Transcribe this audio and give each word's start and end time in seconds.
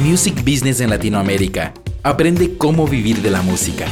Music 0.00 0.34
Business 0.44 0.80
en 0.80 0.90
Latinoamérica. 0.90 1.72
Aprende 2.02 2.56
cómo 2.58 2.88
vivir 2.88 3.22
de 3.22 3.30
la 3.30 3.42
música. 3.42 3.86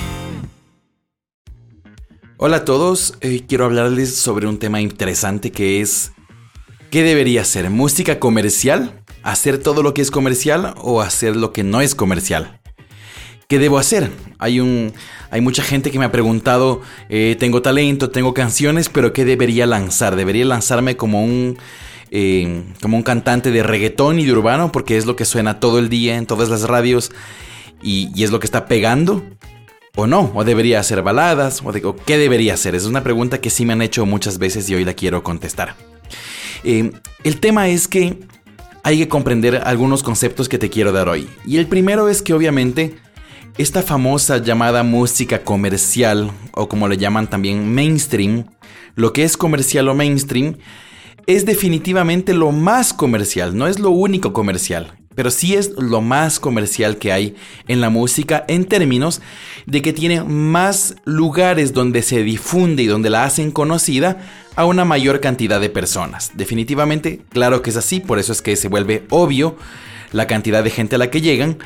Hola 2.39 2.57
a 2.57 2.65
todos, 2.65 3.15
eh, 3.21 3.45
quiero 3.47 3.67
hablarles 3.67 4.17
sobre 4.17 4.49
un 4.49 4.59
tema 4.59 4.81
interesante 4.81 5.53
que 5.53 5.81
es 5.81 6.11
¿qué 6.91 7.05
debería 7.05 7.45
ser? 7.45 7.71
¿Música 7.71 8.19
comercial? 8.19 9.01
¿Hacer 9.23 9.59
todo 9.59 9.85
lo 9.85 9.95
que 9.95 10.03
es 10.03 10.11
comercial 10.11 10.75
o 10.79 11.03
hacer 11.03 11.37
lo 11.37 11.53
que 11.53 11.63
no 11.63 11.81
es 11.81 11.95
comercial? 11.95 12.61
¿Qué 13.47 13.61
debo 13.61 13.79
hacer? 13.79 14.11
Hay, 14.39 14.59
un, 14.59 14.93
hay 15.31 15.41
mucha 15.41 15.63
gente 15.63 15.93
que 15.93 16.01
me 16.01 16.05
ha 16.05 16.11
preguntado, 16.11 16.81
eh, 17.11 17.37
tengo 17.39 17.63
talento, 17.63 18.11
tengo 18.11 18.35
canciones, 18.35 18.89
pero 18.89 19.13
¿qué 19.13 19.25
debería 19.25 19.67
lanzar? 19.67 20.17
¿Debería 20.17 20.47
lanzarme 20.47 20.97
como 20.97 21.23
un 21.23 21.59
eh, 22.15 22.63
como 22.83 22.99
un 22.99 23.03
cantante 23.03 23.51
de 23.51 23.63
reggaetón 23.63 24.21
y 24.21 24.27
de 24.27 24.33
urbano, 24.33 24.71
porque 24.71 24.99
es 24.99 25.07
lo 25.07 25.17
que 25.17 25.25
suena 25.25 25.61
todo 25.61 25.79
el 25.79 25.89
día 25.89 26.19
en 26.19 26.27
todas 26.27 26.51
las 26.51 26.65
radios 26.65 27.11
y, 27.83 28.23
es 28.23 28.31
lo 28.31 28.39
que 28.39 28.47
está 28.47 28.67
pegando. 28.67 29.25
¿O 29.97 30.07
no? 30.07 30.31
¿O 30.35 30.45
debería 30.45 30.79
hacer 30.79 31.03
baladas? 31.03 31.63
¿O, 31.65 31.97
qué 31.97 32.19
debería 32.19 32.55
hacer? 32.55 32.75
Es 32.75 32.85
una 32.85 33.03
pregunta 33.03 33.41
que 33.41 33.49
sí 33.49 33.65
me 33.65 33.73
han 33.73 33.81
hecho 33.81 34.05
muchas 34.05 34.39
veces 34.39 34.69
y 34.69 34.75
hoy 34.75 34.85
la 34.85 34.93
quiero 34.93 35.23
contestar. 35.23 35.75
Eh, 36.65 36.93
el 37.25 37.41
tema 37.41 37.69
es 37.69 37.89
que 37.89 38.19
hay 38.83 38.99
que 38.99 39.09
comprender 39.09 39.63
algunos 39.65 40.03
conceptos 40.03 40.51
que 40.51 40.59
te 40.59 40.69
quiero 40.69 40.93
dar 40.93 41.09
hoy. 41.09 41.29
Y 41.47 41.57
el 41.57 41.67
primero 41.67 42.11
es 42.11 42.21
que 42.21 42.35
obviamente 42.35 42.95
esta 43.57 43.83
famosa 43.83 44.37
llamada 44.37 44.83
música 44.83 45.45
comercial, 45.45 46.31
o 46.53 46.69
como 46.69 46.89
le 46.89 46.99
llaman 46.99 47.29
también 47.29 47.75
mainstream, 47.75 48.45
lo 48.97 49.15
que 49.15 49.25
es 49.25 49.39
comercial 49.39 49.89
o 49.89 49.95
mainstream, 49.95 50.57
es 51.27 51.47
definitivamente 51.47 52.35
lo 52.35 52.53
más 52.53 52.93
comercial, 52.93 53.57
no 53.57 53.67
es 53.67 53.79
lo 53.79 53.91
único 53.91 54.33
comercial, 54.33 54.99
pero 55.15 55.31
sí 55.31 55.55
es 55.55 55.73
lo 55.79 56.01
más 56.01 56.41
comercial 56.41 56.97
que 56.99 57.13
hay 57.13 57.35
en 57.69 57.81
la 57.81 57.91
música 57.91 58.45
en 58.49 58.65
términos 58.65 59.21
de 59.67 59.83
que 59.83 59.93
tiene 59.93 60.23
más 60.25 60.97
lugares 61.05 61.73
donde 61.73 62.03
se 62.03 62.23
difunde 62.23 62.83
y 62.83 62.87
donde 62.87 63.11
la 63.11 63.25
hacen 63.25 63.51
conocida 63.51 64.19
a 64.57 64.65
una 64.65 64.85
mayor 64.85 65.21
cantidad 65.21 65.61
de 65.61 65.71
personas. 65.71 66.33
Definitivamente, 66.35 67.23
claro 67.31 67.63
que 67.63 67.71
es 67.71 67.77
así, 67.77 68.01
por 68.01 68.19
eso 68.19 68.33
es 68.33 68.43
que 68.43 68.57
se 68.57 68.69
vuelve 68.69 69.05
obvio 69.11 69.57
la 70.13 70.27
cantidad 70.27 70.63
de 70.63 70.71
gente 70.71 70.97
a 70.97 70.99
la 70.99 71.11
que 71.11 71.21
llegan 71.21 71.59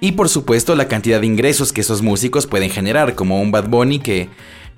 y 0.00 0.12
por 0.12 0.28
supuesto 0.28 0.74
la 0.74 0.88
cantidad 0.88 1.20
de 1.20 1.26
ingresos 1.26 1.72
que 1.72 1.80
esos 1.80 2.02
músicos 2.02 2.46
pueden 2.46 2.70
generar, 2.70 3.14
como 3.14 3.40
un 3.40 3.50
Bad 3.50 3.68
Bunny 3.68 4.00
que 4.00 4.28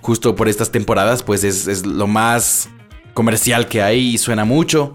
justo 0.00 0.36
por 0.36 0.48
estas 0.48 0.70
temporadas 0.70 1.22
pues 1.22 1.42
es, 1.42 1.66
es 1.66 1.84
lo 1.84 2.06
más 2.06 2.68
comercial 3.16 3.66
que 3.66 3.80
hay 3.82 4.14
y 4.14 4.18
suena 4.18 4.44
mucho. 4.44 4.92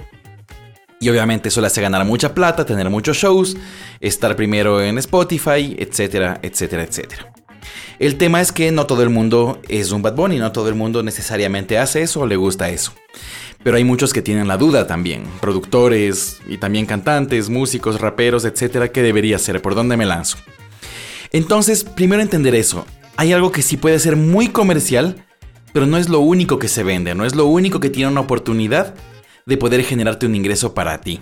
Y 0.99 1.09
obviamente 1.09 1.49
eso 1.49 1.59
le 1.59 1.67
hace 1.67 1.81
ganar 1.81 2.05
mucha 2.05 2.35
plata, 2.35 2.63
tener 2.63 2.87
muchos 2.91 3.17
shows, 3.17 3.57
estar 3.99 4.35
primero 4.35 4.79
en 4.81 4.99
Spotify, 4.99 5.75
etcétera, 5.79 6.39
etcétera, 6.43 6.83
etcétera. 6.83 7.33
El 7.97 8.17
tema 8.17 8.39
es 8.39 8.51
que 8.51 8.71
no 8.71 8.85
todo 8.85 9.01
el 9.01 9.09
mundo 9.09 9.59
es 9.67 9.91
un 9.91 10.03
Bad 10.03 10.15
Bunny, 10.15 10.37
no 10.37 10.51
todo 10.51 10.69
el 10.69 10.75
mundo 10.75 11.01
necesariamente 11.01 11.79
hace 11.79 12.03
eso 12.03 12.21
o 12.21 12.27
le 12.27 12.35
gusta 12.35 12.69
eso. 12.69 12.93
Pero 13.63 13.77
hay 13.77 13.83
muchos 13.83 14.13
que 14.13 14.21
tienen 14.21 14.47
la 14.47 14.57
duda 14.57 14.85
también, 14.85 15.23
productores 15.39 16.39
y 16.47 16.57
también 16.57 16.85
cantantes, 16.85 17.49
músicos, 17.49 17.99
raperos, 17.99 18.45
etcétera, 18.45 18.91
¿qué 18.91 19.01
debería 19.01 19.37
hacer? 19.37 19.61
¿Por 19.63 19.73
dónde 19.73 19.97
me 19.97 20.05
lanzo? 20.05 20.37
Entonces, 21.31 21.83
primero 21.83 22.21
entender 22.21 22.53
eso. 22.53 22.85
Hay 23.17 23.33
algo 23.33 23.51
que 23.51 23.63
sí 23.63 23.77
puede 23.77 23.97
ser 23.97 24.15
muy 24.15 24.49
comercial, 24.49 25.25
pero 25.73 25.85
no 25.85 25.97
es 25.97 26.09
lo 26.09 26.19
único 26.19 26.59
que 26.59 26.67
se 26.67 26.83
vende, 26.83 27.15
no 27.15 27.25
es 27.25 27.35
lo 27.35 27.45
único 27.45 27.79
que 27.79 27.89
tiene 27.89 28.11
una 28.11 28.21
oportunidad 28.21 28.95
de 29.45 29.57
poder 29.57 29.83
generarte 29.83 30.25
un 30.25 30.35
ingreso 30.35 30.73
para 30.73 31.01
ti. 31.01 31.21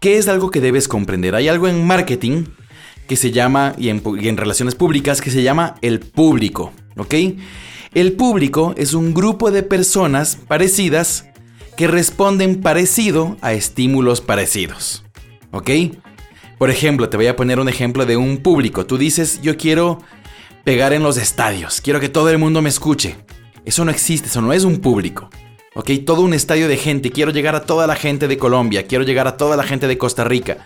¿Qué 0.00 0.18
es 0.18 0.28
algo 0.28 0.50
que 0.50 0.60
debes 0.60 0.86
comprender? 0.86 1.34
Hay 1.34 1.48
algo 1.48 1.68
en 1.68 1.84
marketing 1.86 2.44
que 3.08 3.16
se 3.16 3.32
llama, 3.32 3.74
y 3.78 3.88
en, 3.88 4.36
relaciones 4.36 4.74
públicas, 4.74 5.20
que 5.20 5.30
se 5.30 5.42
llama 5.42 5.74
el 5.80 5.98
público, 6.00 6.72
¿ok? 6.96 7.14
El 7.94 8.12
público 8.12 8.74
es 8.76 8.92
un 8.92 9.14
grupo 9.14 9.50
de 9.50 9.62
personas 9.62 10.36
parecidas 10.36 11.26
que 11.76 11.88
responden 11.88 12.60
parecido 12.60 13.36
a 13.40 13.54
estímulos 13.54 14.20
parecidos, 14.20 15.04
¿ok? 15.52 15.70
Por 16.58 16.70
ejemplo, 16.70 17.08
te 17.08 17.16
voy 17.16 17.28
a 17.28 17.36
poner 17.36 17.60
un 17.60 17.68
ejemplo 17.68 18.04
de 18.04 18.16
un 18.16 18.38
público. 18.38 18.84
Tú 18.84 18.98
dices, 18.98 19.40
yo 19.42 19.56
quiero 19.56 20.00
pegar 20.64 20.92
en 20.92 21.02
los 21.02 21.16
estadios, 21.16 21.80
quiero 21.80 22.00
que 22.00 22.08
todo 22.08 22.28
el 22.30 22.38
mundo 22.38 22.60
me 22.62 22.68
escuche. 22.68 23.16
Eso 23.68 23.84
no 23.84 23.90
existe, 23.90 24.28
eso 24.28 24.40
no 24.40 24.54
es 24.54 24.64
un 24.64 24.78
público. 24.78 25.28
¿Ok? 25.74 25.90
Todo 26.06 26.22
un 26.22 26.32
estadio 26.32 26.68
de 26.68 26.78
gente. 26.78 27.12
Quiero 27.12 27.32
llegar 27.32 27.54
a 27.54 27.66
toda 27.66 27.86
la 27.86 27.96
gente 27.96 28.26
de 28.26 28.38
Colombia. 28.38 28.86
Quiero 28.86 29.04
llegar 29.04 29.28
a 29.28 29.36
toda 29.36 29.58
la 29.58 29.62
gente 29.62 29.86
de 29.86 29.98
Costa 29.98 30.24
Rica. 30.24 30.64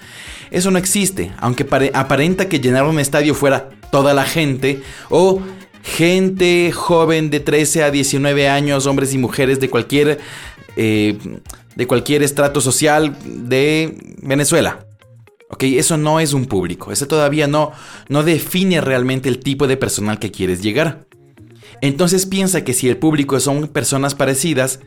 Eso 0.52 0.70
no 0.70 0.78
existe. 0.78 1.32
Aunque 1.38 1.66
aparenta 1.94 2.48
que 2.48 2.60
llenar 2.60 2.84
un 2.84 3.00
estadio 3.00 3.34
fuera 3.34 3.70
toda 3.90 4.14
la 4.14 4.22
gente. 4.22 4.84
O 5.10 5.42
gente 5.82 6.70
joven 6.70 7.28
de 7.30 7.40
13 7.40 7.82
a 7.82 7.90
19 7.90 8.48
años, 8.48 8.86
hombres 8.86 9.12
y 9.14 9.19
mujeres 9.19 9.58
de 9.58 9.69
cualquier, 9.69 10.20
eh, 10.76 11.19
de 11.74 11.86
cualquier 11.88 12.22
estrato 12.22 12.60
social 12.60 13.16
de 13.24 13.96
Venezuela. 14.22 14.86
¿Ok? 15.50 15.64
Eso 15.64 15.96
no 15.96 16.20
es 16.20 16.34
un 16.34 16.46
público. 16.46 16.92
Eso 16.92 17.08
todavía 17.08 17.48
no, 17.48 17.72
no 18.08 18.22
define 18.22 18.80
realmente 18.80 19.28
el 19.28 19.40
tipo 19.40 19.66
de 19.66 19.76
personal 19.76 20.20
que 20.20 20.30
quieres 20.30 20.62
llegar. 20.62 21.04
Entonces 21.82 22.26
piensa 22.26 22.65
que 22.65 22.75
si 22.75 22.88
el 22.88 22.97
público 22.97 23.38
son 23.41 23.66
personas 23.66 24.15
parecidas, 24.15 24.78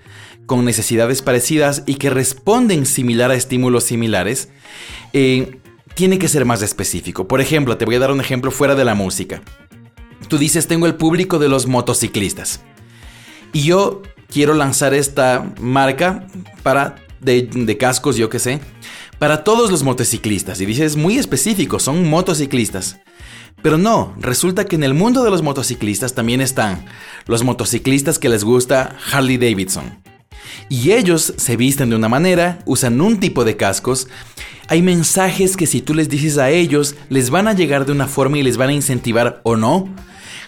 con 0.45 0.63
necesidades 0.63 1.21
parecidas 1.21 1.83
y 1.85 1.95
que 1.95 2.09
responden 2.09 2.85
similar 2.85 3.31
a 3.31 3.35
estímulos 3.35 3.83
similares, 3.83 4.47
eh, 5.11 5.59
tiene 5.93 6.17
que 6.17 6.29
ser 6.29 6.45
más 6.45 6.61
específico. 6.61 7.27
Por 7.27 7.41
ejemplo, 7.41 7.77
te 7.77 7.83
voy 7.83 7.95
a 7.95 7.99
dar 7.99 8.11
un 8.11 8.21
ejemplo 8.21 8.49
fuera 8.49 8.75
de 8.75 8.85
la 8.85 8.95
música. 8.95 9.41
Tú 10.29 10.37
dices, 10.37 10.67
tengo 10.67 10.87
el 10.87 10.95
público 10.95 11.37
de 11.37 11.49
los 11.49 11.67
motociclistas. 11.67 12.61
Y 13.51 13.63
yo 13.63 14.01
quiero 14.29 14.53
lanzar 14.53 14.93
esta 14.93 15.53
marca 15.59 16.27
para 16.63 16.95
de, 17.19 17.43
de 17.43 17.77
cascos, 17.77 18.15
yo 18.15 18.29
qué 18.29 18.39
sé, 18.39 18.61
para 19.19 19.43
todos 19.43 19.69
los 19.69 19.83
motociclistas. 19.83 20.61
Y 20.61 20.65
dices, 20.65 20.95
muy 20.95 21.17
específico, 21.17 21.77
son 21.79 22.09
motociclistas. 22.09 22.99
Pero 23.65 23.79
no, 23.79 24.13
resulta 24.19 24.65
que 24.65 24.75
en 24.75 24.83
el 24.83 24.93
mundo 24.93 25.23
de 25.23 25.31
los 25.31 25.41
motociclistas 25.41 26.13
también 26.13 26.39
están 26.39 26.85
los 27.25 27.43
motociclistas 27.43 28.19
que 28.19 28.29
les 28.29 28.43
gusta 28.43 28.95
Harley 29.11 29.37
Davidson. 29.37 30.03
Y 30.69 30.91
ellos 30.91 31.33
se 31.35 31.57
visten 31.57 31.89
de 31.89 31.95
una 31.95 32.07
manera, 32.07 32.59
usan 32.67 33.01
un 33.01 33.19
tipo 33.19 33.43
de 33.43 33.57
cascos. 33.57 34.07
Hay 34.67 34.83
mensajes 34.83 35.57
que 35.57 35.65
si 35.65 35.81
tú 35.81 35.95
les 35.95 36.09
dices 36.09 36.37
a 36.37 36.51
ellos, 36.51 36.93
les 37.09 37.31
van 37.31 37.47
a 37.47 37.53
llegar 37.53 37.87
de 37.87 37.91
una 37.91 38.05
forma 38.05 38.37
y 38.37 38.43
les 38.43 38.57
van 38.57 38.69
a 38.69 38.73
incentivar 38.73 39.41
o 39.41 39.55
no. 39.55 39.89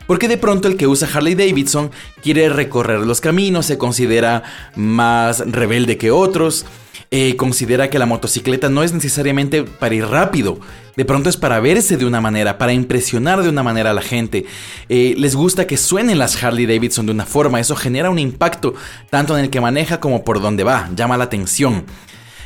Porque 0.06 0.28
de 0.28 0.38
pronto 0.38 0.68
el 0.68 0.78
que 0.78 0.86
usa 0.86 1.10
Harley 1.12 1.34
Davidson 1.34 1.90
quiere 2.22 2.50
recorrer 2.50 3.00
los 3.00 3.20
caminos, 3.20 3.66
se 3.66 3.80
considera 3.80 4.44
más 4.76 5.40
rebelde 5.40 5.98
que 5.98 6.12
otros, 6.12 6.68
eh, 7.10 7.36
considera 7.38 7.90
que 7.90 8.00
la 8.00 8.06
motocicleta 8.06 8.70
no 8.70 8.84
es 8.84 8.94
necesariamente 8.94 9.64
para 9.64 9.96
ir 9.96 10.06
rápido, 10.06 10.60
de 10.98 11.06
pronto 11.06 11.30
es 11.30 11.38
para 11.38 11.60
verse 11.60 11.96
de 11.96 12.06
una 12.06 12.20
manera, 12.20 12.58
para 12.58 12.74
impresionar 12.74 13.44
de 13.44 13.50
una 13.50 13.64
manera 13.64 13.92
a 13.92 13.94
la 13.94 14.02
gente. 14.02 14.46
Eh, 14.90 15.16
les 15.18 15.36
gusta 15.36 15.68
que 15.68 15.78
suenen 15.78 16.20
las 16.20 16.44
Harley 16.44 16.66
Davidson 16.66 17.06
de 17.06 17.14
una 17.14 17.26
forma, 17.26 17.60
eso 17.60 17.76
genera 17.76 18.10
un 18.10 18.20
impacto 18.20 18.74
tanto 19.10 19.38
en 19.38 19.46
el 19.46 19.50
que 19.50 19.62
maneja 19.62 20.00
como 20.00 20.24
por 20.24 20.42
donde 20.42 20.64
va, 20.64 20.90
llama 20.96 21.18
la 21.18 21.26
atención. 21.26 21.86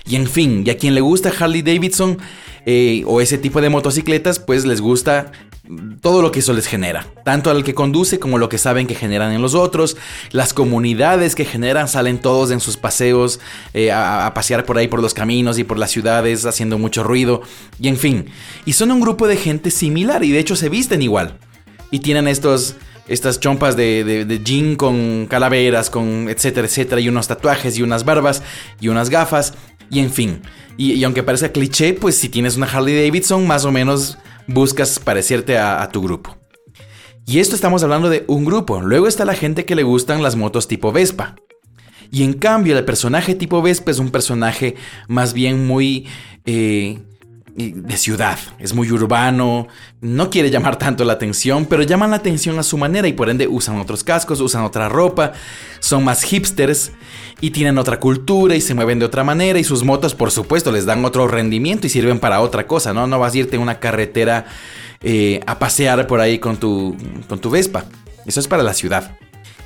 Y 0.06 0.16
en 0.16 0.28
fin, 0.28 0.64
y 0.66 0.70
a 0.70 0.78
quien 0.78 0.96
le 0.96 1.02
gusta 1.02 1.32
Harley 1.40 1.62
Davidson 1.62 2.18
eh, 2.66 3.04
o 3.08 3.22
ese 3.22 3.38
tipo 3.38 3.62
de 3.62 3.70
motocicletas, 3.70 4.40
pues 4.40 4.66
les 4.66 4.82
gusta 4.82 5.32
todo 6.02 6.22
lo 6.22 6.32
que 6.32 6.40
eso 6.40 6.54
les 6.54 6.66
genera, 6.66 7.06
tanto 7.24 7.52
al 7.52 7.64
que 7.64 7.76
conduce 7.76 8.20
como 8.20 8.40
lo 8.40 8.50
que 8.50 8.58
saben 8.58 8.88
que 8.88 8.96
generan 8.96 9.32
en 9.32 9.42
los 9.42 9.54
otros, 9.54 9.96
las 10.32 10.54
comunidades 10.54 11.36
que 11.36 11.46
generan 11.46 11.88
salen 11.88 12.20
todos 12.20 12.50
en 12.52 12.60
sus 12.60 12.78
paseos 12.78 13.40
eh, 13.74 13.92
a, 13.92 14.32
pasear 14.34 14.66
por 14.66 14.78
ahí 14.78 14.88
por 14.88 15.02
los 15.02 15.14
caminos 15.14 15.60
y 15.60 15.64
por 15.64 15.78
las 15.78 15.92
ciudades 15.92 16.46
haciendo 16.46 16.80
mucho 16.80 17.04
ruido. 17.04 17.42
Y 17.80 17.90
en 17.90 17.98
fin, 17.98 18.26
y 18.66 18.74
son 18.74 18.92
un 18.92 19.02
grupo 19.02 19.28
de 19.28 19.38
gente 19.38 19.70
similar 19.70 20.24
y 20.24 20.32
de 20.32 20.40
hecho 20.40 20.56
se 20.56 20.70
visten 20.70 21.02
igual. 21.02 21.38
Y 21.92 22.00
tienen 22.00 22.28
estos 22.28 22.76
estas 23.08 23.40
chompas 23.40 23.76
de, 23.76 24.04
de, 24.04 24.44
jean 24.44 24.76
con 24.76 25.26
calaveras, 25.26 25.90
con 25.90 26.30
etcétera, 26.30 26.68
etcétera, 26.68 27.02
y 27.02 27.10
unos 27.10 27.28
tatuajes 27.28 27.78
y 27.78 27.82
unas 27.82 28.06
barbas 28.06 28.42
y 28.80 28.88
unas 28.88 29.10
gafas 29.10 29.54
y 29.90 30.00
en 30.00 30.12
fin, 30.12 30.42
y, 30.78 30.94
y 30.94 31.04
aunque 31.04 31.22
parezca 31.22 31.52
cliché, 31.52 31.94
pues 31.94 32.16
si 32.16 32.30
tienes 32.30 32.56
una 32.56 32.68
Harley 32.68 32.96
Davidson 32.96 33.46
más 33.46 33.66
o 33.66 33.72
menos 33.72 34.18
buscas 34.54 35.00
parecerte 35.00 35.58
a, 35.58 35.88
tu 35.92 36.02
grupo. 36.02 36.38
Y 37.26 37.40
esto 37.40 37.56
estamos 37.56 37.84
hablando 37.84 38.10
de 38.10 38.24
un 38.28 38.46
grupo. 38.46 38.82
Luego 38.82 39.08
está 39.08 39.26
la 39.26 39.36
gente 39.36 39.66
que 39.66 39.76
le 39.76 39.84
gustan 39.84 40.24
las 40.24 40.36
motos 40.36 40.68
tipo 40.68 40.92
Vespa. 40.92 41.36
Y 42.12 42.24
en 42.24 42.34
cambio, 42.34 42.78
el 42.78 42.84
personaje 42.84 43.36
tipo 43.36 43.62
Vespa 43.62 43.92
es 43.92 44.00
un 44.00 44.12
personaje 44.12 44.76
más 45.08 45.34
bien 45.34 45.66
muy... 45.66 46.08
Eh, 46.46 47.00
de 47.56 47.98
ciudad, 47.98 48.38
es 48.60 48.74
muy 48.74 48.92
urbano, 48.92 49.68
no 50.00 50.30
quiere 50.30 50.50
llamar 50.50 50.78
tanto 50.78 51.04
la 51.04 51.14
atención, 51.14 51.66
pero 51.66 51.84
llaman 51.84 52.12
la 52.12 52.18
atención 52.18 52.58
a 52.60 52.64
su 52.64 52.78
manera 52.78 53.08
y 53.08 53.14
por 53.14 53.30
ende 53.30 53.48
usan 53.48 53.78
otros 53.80 54.04
cascos, 54.04 54.40
usan 54.40 54.64
otra 54.64 54.90
ropa, 54.90 55.34
son 55.80 56.04
más 56.04 56.24
hipsters 56.24 56.92
y 57.42 57.52
tienen 57.52 57.78
otra 57.78 58.00
cultura 58.00 58.56
y 58.56 58.62
se 58.62 58.74
mueven 58.74 59.00
de 59.00 59.06
otra 59.06 59.24
manera 59.24 59.60
y 59.60 59.64
sus 59.64 59.84
motos 59.84 60.16
por 60.16 60.32
supuesto 60.32 60.72
les 60.72 60.86
dan 60.86 61.04
otro 61.04 61.28
rendimiento 61.28 61.88
y 61.88 61.90
sirven 61.90 62.20
para 62.20 62.42
otra 62.42 62.68
cosa, 62.68 62.94
¿no? 62.94 63.08
No 63.08 63.20
vas 63.20 63.34
a 63.34 63.38
irte 63.38 63.56
en 63.56 63.62
una 63.62 63.80
carretera 63.80 64.46
eh, 65.02 65.40
a 65.46 65.60
pasear 65.60 66.08
por 66.08 66.22
ahí 66.22 66.40
con 66.40 66.58
tu, 66.58 66.96
con 67.28 67.40
tu 67.40 67.50
Vespa, 67.50 67.86
eso 68.26 68.40
es 68.40 68.48
para 68.48 68.64
la 68.64 68.74
ciudad. 68.74 69.18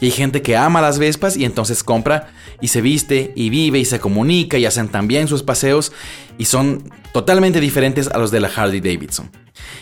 Y 0.02 0.06
hay 0.06 0.12
gente 0.12 0.42
que 0.42 0.58
ama 0.58 0.82
las 0.82 1.00
Vespas 1.00 1.38
y 1.38 1.46
entonces 1.46 1.84
compra 1.84 2.30
y 2.62 2.68
se 2.68 2.82
viste 2.82 3.32
y 3.36 3.50
vive 3.50 3.80
y 3.80 3.86
se 3.86 4.00
comunica 4.00 4.58
y 4.58 4.66
hacen 4.66 4.90
también 4.90 5.28
sus 5.28 5.44
paseos 5.44 5.92
y 6.38 6.46
son 6.46 6.92
totalmente 7.14 7.60
diferentes 7.60 8.08
a 8.08 8.18
los 8.18 8.32
de 8.32 8.40
la 8.40 8.50
Harley 8.54 8.82
Davidson. 8.82 9.30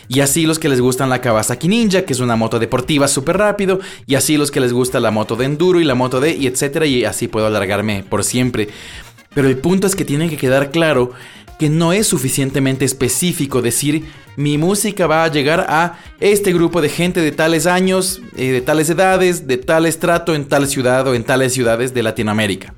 Y 0.08 0.20
así 0.20 0.46
los 0.46 0.58
que 0.58 0.68
les 0.68 0.80
gustan 0.80 1.08
la 1.08 1.20
Kawasaki 1.20 1.68
Ninja, 1.68 2.02
que 2.02 2.12
es 2.12 2.20
una 2.20 2.36
moto 2.36 2.58
deportiva 2.58 3.08
súper 3.08 3.38
rápido, 3.38 3.80
y 4.06 4.14
así 4.14 4.36
los 4.36 4.50
que 4.50 4.60
les 4.60 4.72
gusta 4.72 5.00
la 5.00 5.10
moto 5.10 5.34
de 5.34 5.46
enduro 5.46 5.80
y 5.80 5.84
la 5.84 5.94
moto 5.94 6.20
de 6.20 6.34
y 6.34 6.46
etcétera, 6.46 6.86
y 6.86 7.04
así 7.04 7.26
puedo 7.26 7.46
alargarme 7.46 8.04
por 8.08 8.22
siempre. 8.22 8.68
Pero 9.34 9.48
el 9.48 9.58
punto 9.58 9.86
es 9.86 9.96
que 9.96 10.04
tiene 10.04 10.28
que 10.28 10.36
quedar 10.36 10.70
claro 10.70 11.12
que 11.58 11.70
no 11.70 11.92
es 11.92 12.06
suficientemente 12.06 12.84
específico 12.84 13.62
decir 13.62 14.04
mi 14.36 14.58
música 14.58 15.06
va 15.06 15.24
a 15.24 15.30
llegar 15.30 15.66
a 15.68 15.98
este 16.20 16.52
grupo 16.52 16.80
de 16.80 16.88
gente 16.88 17.20
de 17.20 17.32
tales 17.32 17.66
años, 17.66 18.20
eh, 18.36 18.50
de 18.50 18.60
tales 18.60 18.90
edades, 18.90 19.46
de 19.46 19.58
tal 19.58 19.86
estrato 19.86 20.34
en 20.34 20.46
tal 20.46 20.66
ciudad 20.66 21.06
o 21.06 21.14
en 21.14 21.24
tales 21.24 21.52
ciudades 21.52 21.94
de 21.94 22.02
Latinoamérica. 22.02 22.74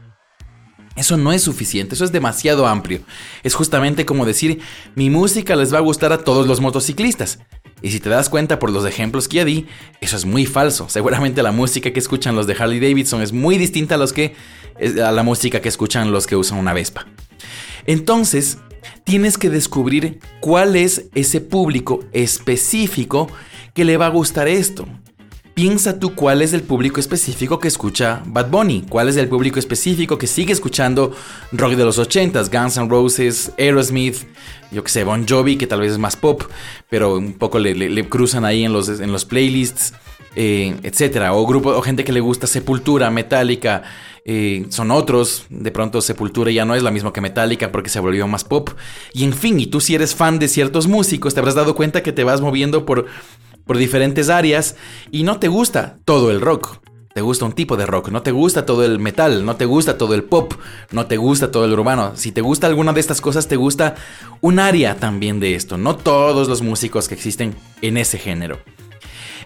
Eso 0.96 1.19
no 1.19 1.32
es 1.32 1.43
suficiente, 1.43 1.94
eso 1.94 2.05
es 2.05 2.12
demasiado 2.12 2.67
amplio. 2.67 3.00
Es 3.43 3.55
justamente 3.55 4.06
como 4.06 4.25
decir, 4.25 4.61
mi 4.94 5.11
música 5.11 5.55
les 5.55 5.73
va 5.73 5.78
a 5.78 5.82
gustar 5.82 6.12
a 6.12 6.25
todos 6.25 6.46
los 6.46 6.61
motociclistas. 6.61 7.38
Y 7.82 7.90
si 7.90 8.00
te 8.00 8.08
das 8.08 8.31
cuenta 8.31 8.58
por 8.58 8.70
los 8.70 8.87
ejemplos 8.87 9.28
que 9.28 9.37
ya 9.37 9.44
di, 9.44 9.67
eso 10.00 10.17
es 10.17 10.25
muy 10.25 10.46
falso. 10.46 10.88
Seguramente 10.88 11.43
la 11.43 11.52
música 11.52 11.93
que 11.93 12.00
escuchan 12.00 12.34
los 12.34 12.46
de 12.46 12.56
Harley 12.58 12.81
Davidson 12.81 13.20
es 13.20 13.32
muy 13.32 13.58
distinta 13.58 13.96
a, 13.96 13.99
los 13.99 14.14
que, 14.14 14.34
a 15.05 15.12
la 15.12 15.23
música 15.23 15.61
que 15.61 15.69
escuchan 15.69 16.11
los 16.11 16.26
que 16.26 16.37
usan 16.37 16.58
una 16.58 16.73
Vespa. 16.73 17.06
Entonces, 17.87 18.58
tienes 19.05 19.38
que 19.38 19.50
descubrir 19.50 20.21
cuál 20.41 20.77
es 20.77 21.06
ese 21.15 21.41
público 21.41 22.00
específico 22.12 23.29
que 23.75 23.85
le 23.85 23.97
va 23.97 24.06
a 24.06 24.11
gustar 24.11 24.49
esto. 24.49 24.87
Piensa 25.56 25.99
tú 25.99 26.15
cuál 26.15 26.43
es 26.43 26.53
el 26.53 26.62
público 26.62 27.00
específico 27.00 27.59
que 27.59 27.69
escucha 27.69 28.23
Bad 28.27 28.50
Bunny, 28.50 28.85
cuál 28.91 29.09
es 29.09 29.17
el 29.17 29.27
público 29.27 29.59
específico 29.59 30.19
que 30.19 30.27
sigue 30.27 30.53
escuchando 30.53 31.17
rock 31.50 31.73
de 31.77 31.85
los 31.87 31.99
80s, 31.99 32.50
Guns 32.53 32.77
N' 32.77 32.91
Roses, 32.91 33.53
Aerosmith, 33.59 34.19
yo 34.71 34.85
que 34.85 34.91
sé, 34.91 35.03
Bon 35.03 35.27
Jovi, 35.27 35.56
que 35.56 35.67
tal 35.67 35.81
vez 35.81 35.93
es 35.93 35.99
más 35.99 36.15
pop, 36.15 36.43
pero 36.91 37.17
un 37.17 37.33
poco 37.33 37.59
le, 37.59 38.09
cruzan 38.11 38.44
ahí 38.44 38.65
en 38.65 38.75
los, 38.75 38.88
en 39.00 39.12
los 39.12 39.25
playlists, 39.25 39.94
eh, 40.37 40.77
etcétera, 40.83 41.33
o 41.33 41.44
grupo 41.47 41.71
o 41.71 41.83
gente 41.83 42.05
que 42.05 42.12
le 42.12 42.21
gusta 42.21 42.47
Sepultura, 42.47 43.11
Metallica, 43.11 43.83
eh, 44.25 44.67
son 44.71 44.91
otros, 44.91 45.47
de 45.50 45.71
pronto 45.71 46.00
Sepultura 46.00 46.50
ya 46.50 46.65
no 46.65 46.75
es 46.75 46.83
la 46.83 46.91
misma 46.91 47.12
que 47.12 47.21
Metallica 47.21 47.73
porque 47.73 47.91
se 47.91 48.00
volvió 48.00 48.29
más 48.29 48.44
pop, 48.44 48.71
y 49.12 49.25
en 49.25 49.33
fin, 49.33 49.59
y 49.59 49.67
tú 49.67 49.81
si 49.81 49.94
eres 49.94 50.15
fan 50.15 50.38
de 50.38 50.47
ciertos 50.47 50.87
músicos, 50.87 51.35
te 51.35 51.41
habrás 51.41 51.56
dado 51.56 51.75
cuenta 51.75 52.03
que 52.03 52.12
te 52.12 52.23
vas 52.23 52.41
moviendo 52.41 52.87
por 52.87 53.06
por 53.67 53.77
diferentes 53.77 54.31
áreas 54.31 54.77
y 55.11 55.25
no 55.25 55.38
te 55.38 55.49
gusta 55.49 55.99
todo 56.05 56.31
el 56.31 56.41
rock. 56.41 56.79
Te 57.12 57.23
gusta 57.23 57.47
un 57.47 57.53
tipo 57.53 57.79
de 57.79 57.87
rock, 57.87 58.11
no 58.11 58.23
te 58.23 58.31
gusta 58.31 58.67
todo 58.67 58.85
el 58.85 58.99
metal, 58.99 59.44
no 59.44 59.56
te 59.56 59.65
gusta 59.65 59.97
todo 59.97 60.15
el 60.15 60.23
pop, 60.23 60.53
no 60.93 61.06
te 61.06 61.17
gusta 61.17 61.50
todo 61.50 61.65
el 61.65 61.73
urbano. 61.73 62.12
Si 62.15 62.31
te 62.31 62.43
gusta 62.43 62.67
alguna 62.67 62.93
de 62.93 63.00
estas 63.00 63.23
cosas, 63.23 63.49
te 63.49 63.56
gusta 63.56 63.94
un 64.43 64.59
área 64.59 64.97
también 64.97 65.41
de 65.41 65.55
esto, 65.55 65.79
no 65.79 65.97
todos 65.97 66.47
los 66.47 66.61
músicos 66.61 67.09
que 67.09 67.15
existen 67.15 67.55
en 67.81 67.97
ese 67.97 68.19
género. 68.19 68.59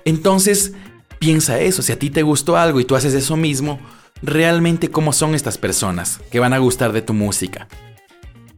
Entonces, 0.04 0.72
piensa 1.18 1.60
eso, 1.60 1.82
si 1.82 1.92
a 1.92 1.98
ti 1.98 2.10
te 2.10 2.22
gustó 2.22 2.56
algo 2.56 2.80
y 2.80 2.84
tú 2.84 2.96
haces 2.96 3.14
eso 3.14 3.36
mismo, 3.36 3.78
realmente 4.22 4.90
cómo 4.90 5.12
son 5.12 5.34
estas 5.34 5.58
personas 5.58 6.20
que 6.30 6.40
van 6.40 6.52
a 6.52 6.58
gustar 6.58 6.92
de 6.92 7.02
tu 7.02 7.14
música. 7.14 7.68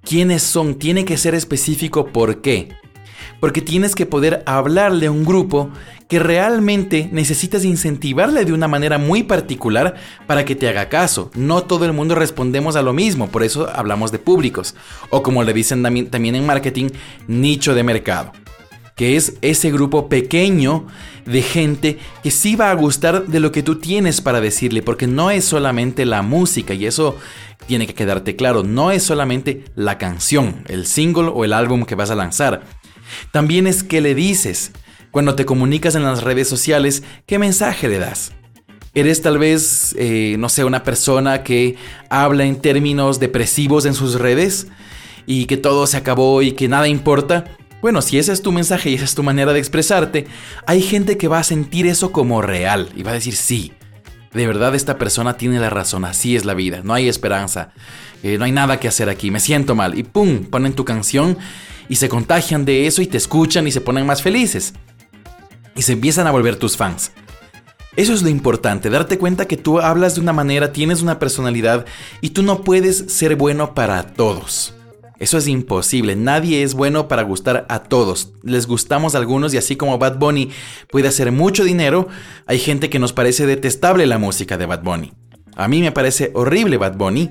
¿Quiénes 0.05 0.43
son? 0.43 0.77
Tiene 0.77 1.05
que 1.05 1.17
ser 1.17 1.35
específico 1.35 2.07
por 2.07 2.41
qué 2.41 2.71
porque 3.43 3.61
tienes 3.61 3.97
que 3.97 4.07
poder 4.07 4.45
hablarle 4.47 5.07
a 5.07 5.11
un 5.11 5.25
grupo 5.25 5.71
que 6.09 6.21
realmente 6.21 7.09
necesitas 7.11 7.65
incentivarle 7.65 8.45
de 8.45 8.53
una 8.53 8.69
manera 8.69 8.99
muy 8.99 9.25
particular 9.25 9.97
para 10.29 10.45
que 10.45 10.55
te 10.55 10.69
haga 10.69 10.89
caso. 10.89 11.31
No 11.35 11.65
todo 11.65 11.85
el 11.85 11.93
mundo 11.93 12.15
respondemos 12.15 12.77
a 12.77 12.83
lo 12.83 12.93
mismo, 12.93 13.31
por 13.31 13.43
eso 13.43 13.69
hablamos 13.75 14.13
de 14.13 14.21
públicos, 14.21 14.77
o 15.11 15.25
como 15.25 15.43
le 15.43 15.53
dicen 15.53 15.83
también 15.83 16.35
en 16.37 16.47
marketing, 16.47 16.91
nicho 17.27 17.75
de 17.75 17.83
mercado 17.83 18.33
que 18.95 19.17
es 19.17 19.35
ese 19.41 19.71
grupo 19.71 20.09
pequeño 20.09 20.87
de 21.25 21.43
gente 21.43 21.99
que 22.23 22.31
sí 22.31 22.57
va 22.57 22.71
a 22.71 22.75
gustar 22.75 23.27
de 23.27 23.41
lo 23.41 23.53
que 23.53 23.63
tú 23.63 23.77
tienes 23.77 24.21
para 24.21 24.41
decirle, 24.41 24.83
porque 24.83 25.07
no 25.07 25.31
es 25.31 25.45
solamente 25.45 26.05
la 26.05 26.23
música, 26.23 26.75
y 26.75 26.87
eso 26.87 27.17
tiene 27.67 27.87
que 27.87 27.95
quedarte 27.95 28.37
claro, 28.37 28.63
no 28.63 28.91
es 28.91 29.03
solamente 29.03 29.65
la 29.77 29.99
canción, 29.99 30.65
el 30.69 30.87
single 30.87 31.31
o 31.33 31.45
el 31.45 31.53
álbum 31.53 31.85
que 31.85 31.95
vas 31.95 32.11
a 32.11 32.17
lanzar, 32.17 32.63
también 33.31 33.67
es 33.67 33.83
qué 33.83 34.01
le 34.01 34.15
dices. 34.15 34.73
Cuando 35.11 35.35
te 35.35 35.45
comunicas 35.45 35.95
en 35.95 36.05
las 36.05 36.23
redes 36.23 36.49
sociales, 36.49 37.03
¿qué 37.27 37.39
mensaje 37.39 37.89
le 37.89 37.99
das? 37.99 38.33
¿Eres 38.95 39.23
tal 39.23 39.39
vez, 39.39 39.95
eh, 39.99 40.37
no 40.39 40.49
sé, 40.49 40.65
una 40.65 40.83
persona 40.83 41.43
que 41.43 41.77
habla 42.11 42.45
en 42.45 42.61
términos 42.61 43.21
depresivos 43.21 43.85
en 43.87 43.95
sus 43.95 44.15
redes? 44.15 44.69
Y 45.27 45.45
que 45.45 45.57
todo 45.57 45.87
se 45.87 45.97
acabó 45.97 46.43
y 46.43 46.53
que 46.53 46.69
nada 46.69 46.89
importa. 46.89 47.45
Bueno, 47.83 48.01
si 48.01 48.17
ese 48.17 48.33
es 48.33 48.43
tu 48.43 48.53
mensaje 48.53 48.91
y 48.91 48.95
esa 48.95 49.05
es 49.05 49.17
tu 49.17 49.25
manera 49.25 49.53
de 49.53 49.59
expresarte, 49.59 50.29
hay 50.67 50.83
gente 50.83 51.19
que 51.19 51.27
va 51.27 51.41
a 51.41 51.45
sentir 51.45 51.89
eso 51.89 52.13
como 52.13 52.41
real 52.41 52.89
y 52.95 53.03
va 53.03 53.11
a 53.11 53.15
decir 53.15 53.35
sí. 53.35 53.73
De 54.33 54.47
verdad 54.47 54.77
esta 54.77 54.99
persona 54.99 55.37
tiene 55.37 55.59
la 55.59 55.69
razón, 55.69 56.05
así 56.05 56.37
es 56.37 56.45
la 56.45 56.55
vida, 56.55 56.81
no 56.85 56.95
hay 56.95 57.09
esperanza, 57.09 57.73
eh, 58.23 58.39
no 58.39 58.45
hay 58.45 58.53
nada 58.53 58.79
que 58.79 58.87
hacer 58.87 59.09
aquí, 59.09 59.33
me 59.33 59.41
siento 59.41 59.75
mal. 59.75 59.99
Y 59.99 60.05
¡pum! 60.05 60.45
ponen 60.45 60.75
tu 60.75 60.85
canción 60.85 61.37
y 61.89 61.97
se 61.97 62.09
contagian 62.09 62.65
de 62.65 62.87
eso 62.87 63.03
y 63.03 63.09
te 63.09 63.17
escuchan 63.17 63.67
y 63.67 63.73
se 63.73 63.81
ponen 63.81 64.07
más 64.07 64.23
felices. 64.23 64.75
Y 65.75 65.83
se 65.83 65.95
empiezan 65.95 66.29
a 66.29 66.31
volver 66.31 66.55
tus 66.55 66.77
fans. 66.77 67.11
Eso 67.97 68.15
es 68.15 68.23
lo 68.23 68.29
importante, 68.29 68.91
darte 68.91 69.19
cuenta 69.19 69.49
que 69.49 69.57
tú 69.57 69.81
hablas 69.81 70.15
de 70.15 70.21
una 70.21 70.33
manera, 70.33 70.73
tienes 70.73 71.03
una 71.03 71.19
personalidad 71.19 71.85
y 72.21 72.31
tú 72.31 72.45
no 72.45 72.63
puedes 72.63 73.13
ser 73.13 73.35
bueno 73.35 73.75
para 73.75 74.05
todos. 74.05 74.73
Eso 75.23 75.39
es 75.39 75.47
imposible, 75.47 76.17
nadie 76.17 76.65
es 76.65 76.75
bueno 76.75 77.07
para 77.07 77.23
gustar 77.23 77.65
a 77.69 77.85
todos. 77.85 78.33
Les 78.43 78.67
gustamos 78.67 79.15
a 79.15 79.19
algunos 79.19 79.55
y 79.55 79.57
así 79.57 79.77
como 79.77 79.97
Bad 79.97 80.19
Bunny 80.19 80.51
puede 80.91 81.07
hacer 81.07 81.31
mucho 81.31 81.63
dinero, 81.63 82.09
hay 82.49 82.59
gente 82.59 82.91
que 82.91 82.99
nos 82.99 83.13
parece 83.13 83.47
detestable 83.47 84.05
la 84.07 84.19
música 84.19 84.59
de 84.59 84.67
Bad 84.67 84.83
Bunny. 84.83 85.13
A 85.55 85.69
mí 85.69 85.81
me 85.81 85.93
parece 85.93 86.33
horrible 86.35 86.77
Bad 86.77 86.97
Bunny, 86.97 87.31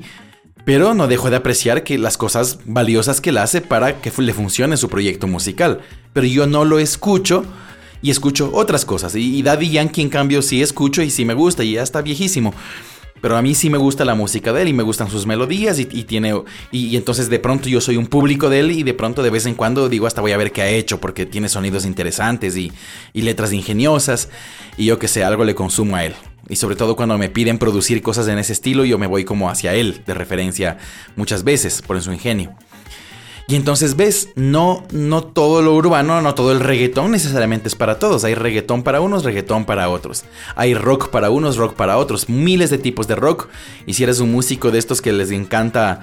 pero 0.63 0.93
no 0.93 1.09
dejo 1.09 1.29
de 1.29 1.35
apreciar 1.35 1.83
que 1.83 1.97
las 1.97 2.15
cosas 2.15 2.59
valiosas 2.63 3.19
que 3.19 3.31
él 3.31 3.39
hace 3.39 3.59
para 3.59 3.99
que 3.99 4.09
le 4.21 4.33
funcione 4.33 4.77
su 4.77 4.88
proyecto 4.88 5.27
musical. 5.27 5.81
Pero 6.13 6.25
yo 6.27 6.47
no 6.47 6.63
lo 6.63 6.79
escucho 6.79 7.43
y 8.01 8.10
escucho 8.10 8.51
otras 8.53 8.86
cosas. 8.86 9.15
Y, 9.15 9.41
Daddy 9.41 9.69
Yankee, 9.69 10.01
en 10.01 10.10
cambio, 10.10 10.41
sí 10.41 10.62
escucho 10.62 11.01
y 11.01 11.10
sí 11.10 11.25
me 11.25 11.33
gusta 11.33 11.65
y 11.65 11.74
ya 11.74 11.83
está 11.83 12.01
viejísimo. 12.01 12.53
Pero 13.21 13.37
a 13.37 13.41
mí 13.41 13.55
sí 13.55 13.69
me 13.69 13.77
gusta 13.77 14.03
la 14.03 14.15
música 14.15 14.51
de 14.51 14.63
él 14.63 14.67
y 14.69 14.73
me 14.73 14.83
gustan 14.83 15.09
sus 15.09 15.25
melodías 15.25 15.79
y, 15.79 15.85
tiene 15.85 16.33
y, 16.71 16.95
entonces 16.95 17.29
de 17.29 17.39
pronto 17.39 17.69
yo 17.69 17.79
soy 17.79 17.97
un 17.97 18.07
público 18.07 18.49
de 18.49 18.59
él 18.59 18.71
y 18.71 18.83
de 18.83 18.93
pronto 18.93 19.23
de 19.23 19.29
vez 19.29 19.45
en 19.45 19.55
cuando 19.55 19.89
digo 19.89 20.07
hasta 20.07 20.21
voy 20.21 20.31
a 20.31 20.37
ver 20.37 20.51
qué 20.51 20.61
ha 20.63 20.69
hecho 20.69 20.99
porque 20.99 21.25
tiene 21.25 21.47
sonidos 21.47 21.85
interesantes 21.85 22.57
y, 22.57 22.71
y 23.13 23.21
letras 23.21 23.53
ingeniosas 23.53 24.29
y 24.77 24.85
yo 24.85 24.99
que 24.99 25.07
sé, 25.07 25.23
algo 25.23 25.43
le 25.43 25.55
consumo 25.55 25.95
a 25.95 26.05
él. 26.05 26.15
Y 26.49 26.55
sobre 26.55 26.75
todo 26.75 26.95
cuando 26.95 27.17
me 27.17 27.29
piden 27.29 27.59
producir 27.59 28.01
cosas 28.01 28.27
en 28.27 28.37
ese 28.37 28.53
estilo, 28.53 28.83
yo 28.83 28.97
me 28.97 29.07
voy 29.07 29.23
como 29.23 29.49
hacia 29.49 29.73
él, 29.73 30.01
de 30.05 30.13
referencia 30.13 30.77
muchas 31.15 31.43
veces, 31.43 31.81
por 31.81 32.01
su 32.01 32.11
ingenio. 32.11 32.55
Y 33.48 33.55
entonces 33.55 33.95
ves, 33.95 34.29
no, 34.36 34.86
no 34.91 35.24
todo 35.24 35.62
lo 35.62 35.75
urbano, 35.75 36.21
no 36.21 36.36
todo 36.36 36.51
el 36.51 36.60
reggaetón 36.60 37.12
necesariamente 37.12 37.67
es 37.67 37.75
para 37.75 38.00
todos. 38.00 38.24
Hay 38.24 38.36
reggaetón 38.36 38.83
para 38.83 39.01
unos, 39.01 39.24
reggaetón 39.24 39.65
para 39.65 39.89
otros. 39.89 40.24
Hay 40.55 40.74
rock 40.74 41.10
para 41.10 41.29
unos, 41.29 41.57
rock 41.57 41.74
para 41.74 41.98
otros. 41.98 42.29
Miles 42.29 42.69
de 42.69 42.77
tipos 42.77 43.07
de 43.07 43.15
rock. 43.15 43.50
Y 43.86 43.93
si 43.93 44.03
eres 44.03 44.19
un 44.19 44.31
músico 44.31 44.71
de 44.71 44.79
estos 44.79 45.01
que 45.01 45.12
les 45.12 45.31
encanta 45.31 46.01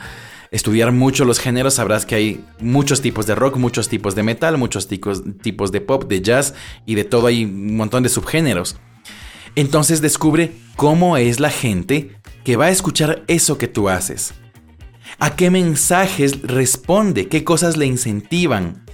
estudiar 0.50 0.92
mucho 0.92 1.24
los 1.24 1.38
géneros, 1.38 1.74
sabrás 1.74 2.06
que 2.06 2.14
hay 2.14 2.44
muchos 2.60 3.00
tipos 3.00 3.26
de 3.26 3.34
rock, 3.34 3.56
muchos 3.56 3.88
tipos 3.88 4.14
de 4.14 4.22
metal, 4.22 4.58
muchos 4.58 4.88
tipos, 4.88 5.22
tipos 5.42 5.72
de 5.72 5.80
pop, 5.80 6.04
de 6.04 6.20
jazz 6.20 6.54
y 6.86 6.96
de 6.96 7.04
todo. 7.04 7.28
Hay 7.28 7.44
un 7.44 7.76
montón 7.76 8.02
de 8.02 8.08
subgéneros. 8.08 8.76
Entonces 9.54 10.00
descubre 10.00 10.52
cómo 10.76 11.16
es 11.16 11.40
la 11.40 11.50
gente 11.50 12.16
que 12.44 12.56
va 12.56 12.66
a 12.66 12.70
escuchar 12.70 13.24
eso 13.26 13.58
que 13.58 13.68
tú 13.68 13.88
haces. 13.88 14.34
¿A 15.18 15.36
qué 15.36 15.50
mensajes 15.50 16.42
responde? 16.42 17.28
¿Qué 17.28 17.44
cosas 17.44 17.76
le 17.76 17.86
incentivan? 17.86 18.84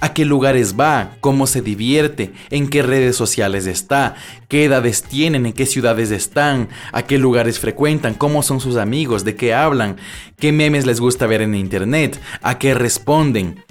¿A 0.00 0.12
qué 0.12 0.24
lugares 0.24 0.78
va? 0.78 1.12
¿Cómo 1.20 1.46
se 1.46 1.62
divierte? 1.62 2.32
¿En 2.50 2.68
qué 2.68 2.82
redes 2.82 3.16
sociales 3.16 3.66
está? 3.66 4.14
¿Qué 4.48 4.64
edades 4.64 5.02
tienen? 5.02 5.46
¿En 5.46 5.52
qué 5.52 5.66
ciudades 5.66 6.10
están? 6.10 6.68
¿A 6.92 7.02
qué 7.02 7.18
lugares 7.18 7.58
frecuentan? 7.58 8.14
¿Cómo 8.14 8.42
son 8.42 8.60
sus 8.60 8.76
amigos? 8.76 9.24
¿De 9.24 9.36
qué 9.36 9.54
hablan? 9.54 9.96
¿Qué 10.38 10.52
memes 10.52 10.86
les 10.86 11.00
gusta 11.00 11.26
ver 11.26 11.42
en 11.42 11.54
internet? 11.54 12.20
¿A 12.42 12.58
qué 12.58 12.74
responden? 12.74 13.64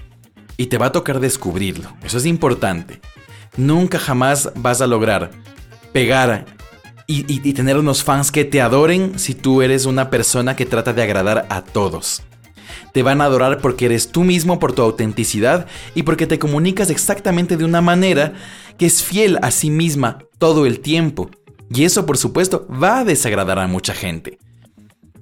y 0.57 0.67
te 0.67 0.77
va 0.77 0.87
a 0.87 0.91
tocar 0.91 1.19
descubrirlo. 1.19 1.95
Eso 2.03 2.17
es 2.17 2.25
importante. 2.25 3.01
Nunca 3.57 3.99
jamás 3.99 4.51
vas 4.55 4.81
a 4.81 4.87
lograr 4.87 5.31
pegar 5.93 6.45
y, 7.07 7.53
tener 7.53 7.77
unos 7.77 8.03
fans 8.03 8.31
que 8.31 8.45
te 8.45 8.61
adoren 8.61 9.19
si 9.19 9.35
tú 9.35 9.61
eres 9.61 9.85
una 9.85 10.09
persona 10.09 10.55
que 10.55 10.65
trata 10.65 10.93
de 10.93 11.03
agradar 11.03 11.45
a 11.49 11.61
todos. 11.61 12.23
Te 12.93 13.03
van 13.03 13.21
a 13.21 13.25
adorar 13.25 13.59
porque 13.59 13.85
eres 13.85 14.11
tú 14.11 14.23
mismo, 14.23 14.59
por 14.59 14.73
tu 14.73 14.81
autenticidad 14.81 15.67
y 15.93 16.03
porque 16.03 16.27
te 16.27 16.39
comunicas 16.39 16.89
exactamente 16.89 17.57
de 17.57 17.65
una 17.65 17.81
manera 17.81 18.33
que 18.77 18.85
es 18.85 19.03
fiel 19.03 19.37
a 19.41 19.51
sí 19.51 19.69
misma 19.69 20.19
todo 20.39 20.65
el 20.65 20.79
tiempo. 20.79 21.29
Y 21.69 21.83
eso, 21.83 22.05
por 22.05 22.17
supuesto, 22.17 22.67
va 22.69 22.99
a 22.99 23.05
desagradar 23.05 23.59
a 23.59 23.67
mucha 23.67 23.93
gente. 23.93 24.39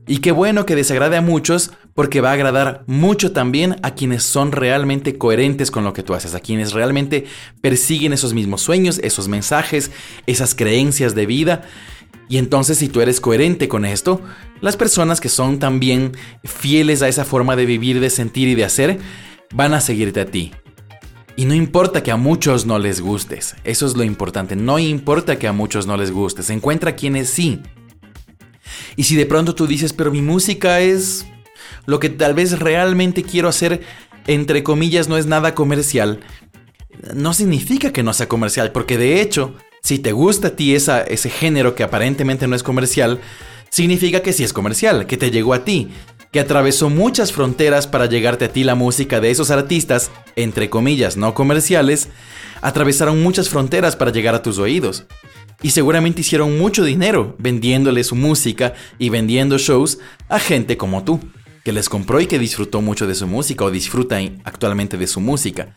Y 0.05 0.17
qué 0.17 0.33
bueno 0.33 0.65
que 0.65 0.75
desagrade 0.75 1.15
a 1.15 1.21
muchos 1.21 1.71
porque 1.93 2.19
va 2.19 2.31
a 2.31 2.33
agradar 2.33 2.83
mucho 2.87 3.31
también 3.31 3.77
a 3.83 3.91
quienes 3.91 4.23
son 4.23 4.51
realmente 4.51 5.17
coherentes 5.17 5.71
con 5.71 5.85
lo 5.85 5.93
que 5.93 6.03
tú 6.03 6.13
haces, 6.13 6.35
a 6.35 6.41
quienes 6.41 6.73
realmente 6.73 7.25
persiguen 7.61 8.11
esos 8.11 8.33
mismos 8.33 8.61
sueños, 8.61 8.99
esos 9.01 9.29
mensajes, 9.29 9.91
esas 10.25 10.55
creencias 10.55 11.15
de 11.15 11.25
vida. 11.25 11.61
Y 12.27 12.37
entonces 12.37 12.79
si 12.79 12.89
tú 12.89 12.99
eres 12.99 13.21
coherente 13.21 13.69
con 13.69 13.85
esto, 13.85 14.21
las 14.59 14.75
personas 14.75 15.21
que 15.21 15.29
son 15.29 15.59
también 15.59 16.11
fieles 16.43 17.01
a 17.01 17.07
esa 17.07 17.23
forma 17.23 17.55
de 17.55 17.65
vivir, 17.65 18.01
de 18.01 18.09
sentir 18.09 18.49
y 18.49 18.55
de 18.55 18.65
hacer, 18.65 18.99
van 19.53 19.73
a 19.73 19.79
seguirte 19.79 20.19
a 20.19 20.25
ti. 20.25 20.51
Y 21.35 21.45
no 21.45 21.53
importa 21.53 22.03
que 22.03 22.11
a 22.11 22.17
muchos 22.17 22.65
no 22.65 22.77
les 22.77 23.01
gustes, 23.01 23.55
eso 23.63 23.87
es 23.87 23.95
lo 23.95 24.03
importante, 24.03 24.55
no 24.55 24.77
importa 24.77 25.39
que 25.39 25.47
a 25.47 25.53
muchos 25.53 25.87
no 25.87 25.97
les 25.97 26.11
gustes, 26.11 26.49
encuentra 26.49 26.95
quienes 26.95 27.29
sí. 27.29 27.61
Y 28.95 29.03
si 29.03 29.15
de 29.15 29.25
pronto 29.25 29.55
tú 29.55 29.67
dices, 29.67 29.93
pero 29.93 30.11
mi 30.11 30.21
música 30.21 30.79
es 30.81 31.25
lo 31.85 31.99
que 31.99 32.09
tal 32.09 32.33
vez 32.33 32.59
realmente 32.59 33.23
quiero 33.23 33.49
hacer, 33.49 33.81
entre 34.27 34.63
comillas, 34.63 35.07
no 35.07 35.17
es 35.17 35.25
nada 35.25 35.55
comercial, 35.55 36.19
no 37.13 37.33
significa 37.33 37.91
que 37.91 38.03
no 38.03 38.13
sea 38.13 38.27
comercial, 38.27 38.71
porque 38.71 38.97
de 38.97 39.21
hecho, 39.21 39.55
si 39.81 39.99
te 39.99 40.11
gusta 40.11 40.49
a 40.49 40.55
ti 40.55 40.75
esa, 40.75 41.01
ese 41.01 41.29
género 41.29 41.75
que 41.75 41.83
aparentemente 41.83 42.47
no 42.47 42.55
es 42.55 42.63
comercial, 42.63 43.19
significa 43.69 44.21
que 44.21 44.33
sí 44.33 44.43
es 44.43 44.53
comercial, 44.53 45.07
que 45.07 45.17
te 45.17 45.31
llegó 45.31 45.53
a 45.53 45.65
ti, 45.65 45.89
que 46.31 46.39
atravesó 46.39 46.89
muchas 46.89 47.31
fronteras 47.31 47.87
para 47.87 48.07
llegarte 48.07 48.45
a 48.45 48.51
ti 48.51 48.63
la 48.63 48.75
música 48.75 49.19
de 49.19 49.31
esos 49.31 49.51
artistas, 49.51 50.11
entre 50.35 50.69
comillas, 50.69 51.17
no 51.17 51.33
comerciales, 51.33 52.09
atravesaron 52.61 53.21
muchas 53.21 53.49
fronteras 53.49 53.95
para 53.95 54.11
llegar 54.11 54.33
a 54.35 54.41
tus 54.41 54.57
oídos. 54.57 55.05
Y 55.63 55.69
seguramente 55.69 56.21
hicieron 56.21 56.57
mucho 56.59 56.83
dinero 56.83 57.35
vendiéndole 57.39 58.03
su 58.03 58.15
música 58.15 58.73
y 58.99 59.09
vendiendo 59.09 59.57
shows 59.57 59.97
a 60.27 60.37
gente 60.37 60.75
como 60.75 61.05
tú, 61.05 61.21
que 61.63 61.71
les 61.71 61.87
compró 61.87 62.19
y 62.19 62.27
que 62.27 62.37
disfrutó 62.37 62.81
mucho 62.81 63.07
de 63.07 63.15
su 63.15 63.25
música 63.27 63.63
o 63.63 63.71
disfruta 63.71 64.17
actualmente 64.43 64.97
de 64.97 65.07
su 65.07 65.21
música. 65.21 65.73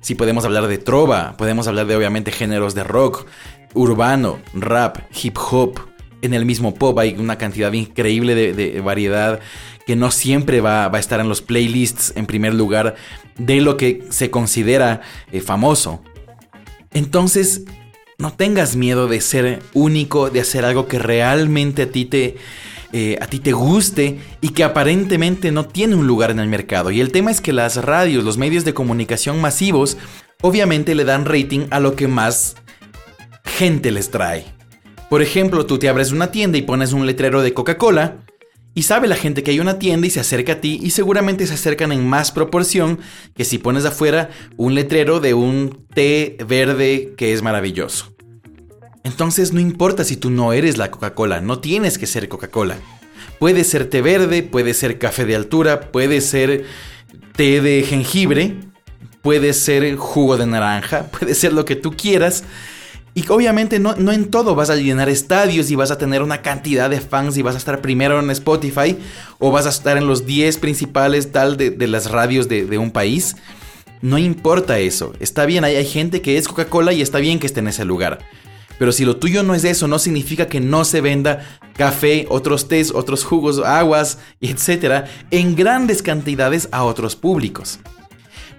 Si 0.00 0.16
podemos 0.16 0.44
hablar 0.44 0.66
de 0.66 0.78
trova, 0.78 1.36
podemos 1.36 1.68
hablar 1.68 1.86
de 1.86 1.94
obviamente 1.94 2.32
géneros 2.32 2.74
de 2.74 2.82
rock, 2.82 3.26
urbano, 3.74 4.40
rap, 4.54 4.98
hip 5.22 5.38
hop. 5.38 5.78
En 6.20 6.34
el 6.34 6.44
mismo 6.44 6.74
pop 6.74 6.98
hay 6.98 7.14
una 7.16 7.38
cantidad 7.38 7.72
increíble 7.72 8.34
de, 8.34 8.80
variedad 8.80 9.38
que 9.86 9.94
no 9.94 10.10
siempre 10.10 10.60
va, 10.60 10.86
a 10.86 10.98
estar 10.98 11.20
en 11.20 11.28
los 11.28 11.42
playlists 11.42 12.12
en 12.16 12.26
primer 12.26 12.54
lugar 12.54 12.96
de 13.38 13.60
lo 13.60 13.76
que 13.76 14.04
se 14.10 14.30
considera 14.30 15.00
eh, 15.30 15.40
famoso. 15.40 16.02
Entonces, 16.92 17.62
no 18.22 18.32
tengas 18.32 18.76
miedo 18.76 19.08
de 19.08 19.20
ser 19.20 19.62
único, 19.74 20.30
de 20.30 20.40
hacer 20.40 20.64
algo 20.64 20.86
que 20.86 21.00
realmente 21.00 21.82
a 21.82 21.90
ti 21.90 22.04
te, 22.04 22.36
eh, 22.92 23.18
a 23.20 23.26
ti 23.26 23.40
te 23.40 23.52
guste 23.52 24.20
y 24.40 24.50
que 24.50 24.62
aparentemente 24.62 25.50
no 25.50 25.66
tiene 25.66 25.96
un 25.96 26.06
lugar 26.06 26.30
en 26.30 26.38
el 26.38 26.46
mercado. 26.46 26.92
Y 26.92 27.00
el 27.00 27.10
tema 27.10 27.32
es 27.32 27.40
que 27.40 27.52
las 27.52 27.76
radios, 27.76 28.22
los 28.22 28.38
medios 28.38 28.64
de 28.64 28.74
comunicación 28.74 29.40
masivos, 29.40 29.98
obviamente 30.40 30.94
le 30.94 31.04
dan 31.04 31.24
rating 31.24 31.66
a 31.70 31.80
lo 31.80 31.96
que 31.96 32.06
más 32.06 32.54
gente 33.44 33.90
les 33.90 34.12
trae. 34.12 34.46
Por 35.10 35.20
ejemplo, 35.20 35.66
tú 35.66 35.78
te 35.78 35.88
abres 35.88 36.12
una 36.12 36.30
tienda 36.30 36.56
y 36.56 36.62
pones 36.62 36.92
un 36.92 37.06
letrero 37.06 37.42
de 37.42 37.52
Coca-Cola 37.52 38.18
y 38.72 38.84
sabe 38.84 39.08
la 39.08 39.16
gente 39.16 39.42
que 39.42 39.50
hay 39.50 39.60
una 39.60 39.78
tienda 39.80 40.06
y 40.06 40.10
se 40.10 40.20
acerca 40.20 40.54
a 40.54 40.60
ti 40.60 40.78
y 40.80 40.90
seguramente 40.90 41.46
se 41.46 41.54
acercan 41.54 41.90
en 41.90 42.08
más 42.08 42.30
proporción 42.30 43.00
que 43.34 43.44
si 43.44 43.58
pones 43.58 43.84
afuera 43.84 44.30
un 44.56 44.74
letrero 44.76 45.18
de 45.18 45.34
un 45.34 45.86
té 45.92 46.38
verde 46.46 47.14
que 47.16 47.32
es 47.32 47.42
maravilloso. 47.42 48.11
Entonces 49.04 49.52
no 49.52 49.60
importa 49.60 50.04
si 50.04 50.16
tú 50.16 50.30
no 50.30 50.52
eres 50.52 50.78
la 50.78 50.90
Coca-Cola, 50.90 51.40
no 51.40 51.58
tienes 51.58 51.98
que 51.98 52.06
ser 52.06 52.28
Coca-Cola. 52.28 52.76
Puede 53.38 53.64
ser 53.64 53.90
té 53.90 54.02
verde, 54.02 54.42
puede 54.42 54.74
ser 54.74 54.98
café 54.98 55.24
de 55.24 55.34
altura, 55.34 55.92
puede 55.92 56.20
ser 56.20 56.64
té 57.34 57.60
de 57.60 57.82
jengibre, 57.82 58.54
puede 59.20 59.52
ser 59.52 59.96
jugo 59.96 60.36
de 60.36 60.46
naranja, 60.46 61.06
puede 61.18 61.34
ser 61.34 61.52
lo 61.52 61.64
que 61.64 61.76
tú 61.76 61.92
quieras. 61.96 62.44
Y 63.14 63.28
obviamente 63.28 63.78
no, 63.78 63.94
no, 63.96 64.10
en 64.12 64.30
todo 64.30 64.54
vas 64.54 64.70
a 64.70 64.76
llenar 64.76 65.10
estadios 65.10 65.70
y 65.70 65.74
vas 65.74 65.90
a 65.90 65.98
tener 65.98 66.22
una 66.22 66.40
cantidad 66.40 66.88
de 66.88 67.00
fans 67.00 67.36
y 67.36 67.42
vas 67.42 67.56
a 67.56 67.58
estar 67.58 67.82
primero 67.82 68.18
en 68.18 68.30
Spotify 68.30 68.96
o 69.38 69.50
vas 69.50 69.66
a 69.66 69.68
estar 69.68 69.98
en 69.98 70.06
los 70.06 70.24
10 70.24 70.56
principales 70.58 71.30
tal 71.30 71.58
de, 71.58 71.76
las 71.88 72.10
radios 72.10 72.48
de, 72.48 72.64
de, 72.64 72.78
un 72.78 72.90
país. 72.90 73.36
No 74.00 74.16
importa 74.16 74.78
eso. 74.78 75.12
Está 75.20 75.44
bien, 75.44 75.62
hay 75.62 75.84
gente 75.84 76.22
que 76.22 76.38
es 76.38 76.48
Coca-Cola 76.48 76.94
y 76.94 77.02
está 77.02 77.18
bien 77.18 77.38
que 77.38 77.46
esté 77.46 77.60
en 77.60 77.68
ese 77.68 77.84
lugar. 77.84 78.20
Pero 78.78 78.92
si 78.92 79.04
lo 79.04 79.16
tuyo 79.16 79.42
no 79.42 79.54
es 79.54 79.64
eso, 79.64 79.88
no 79.88 79.98
significa 79.98 80.46
que 80.46 80.60
no 80.60 80.84
se 80.84 81.00
venda 81.00 81.46
café, 81.74 82.26
otros 82.28 82.68
tés, 82.68 82.92
otros 82.92 83.24
jugos, 83.24 83.60
aguas, 83.60 84.18
etcétera, 84.40 85.06
en 85.30 85.54
grandes 85.54 86.02
cantidades 86.02 86.68
a 86.72 86.84
otros 86.84 87.16
públicos. 87.16 87.78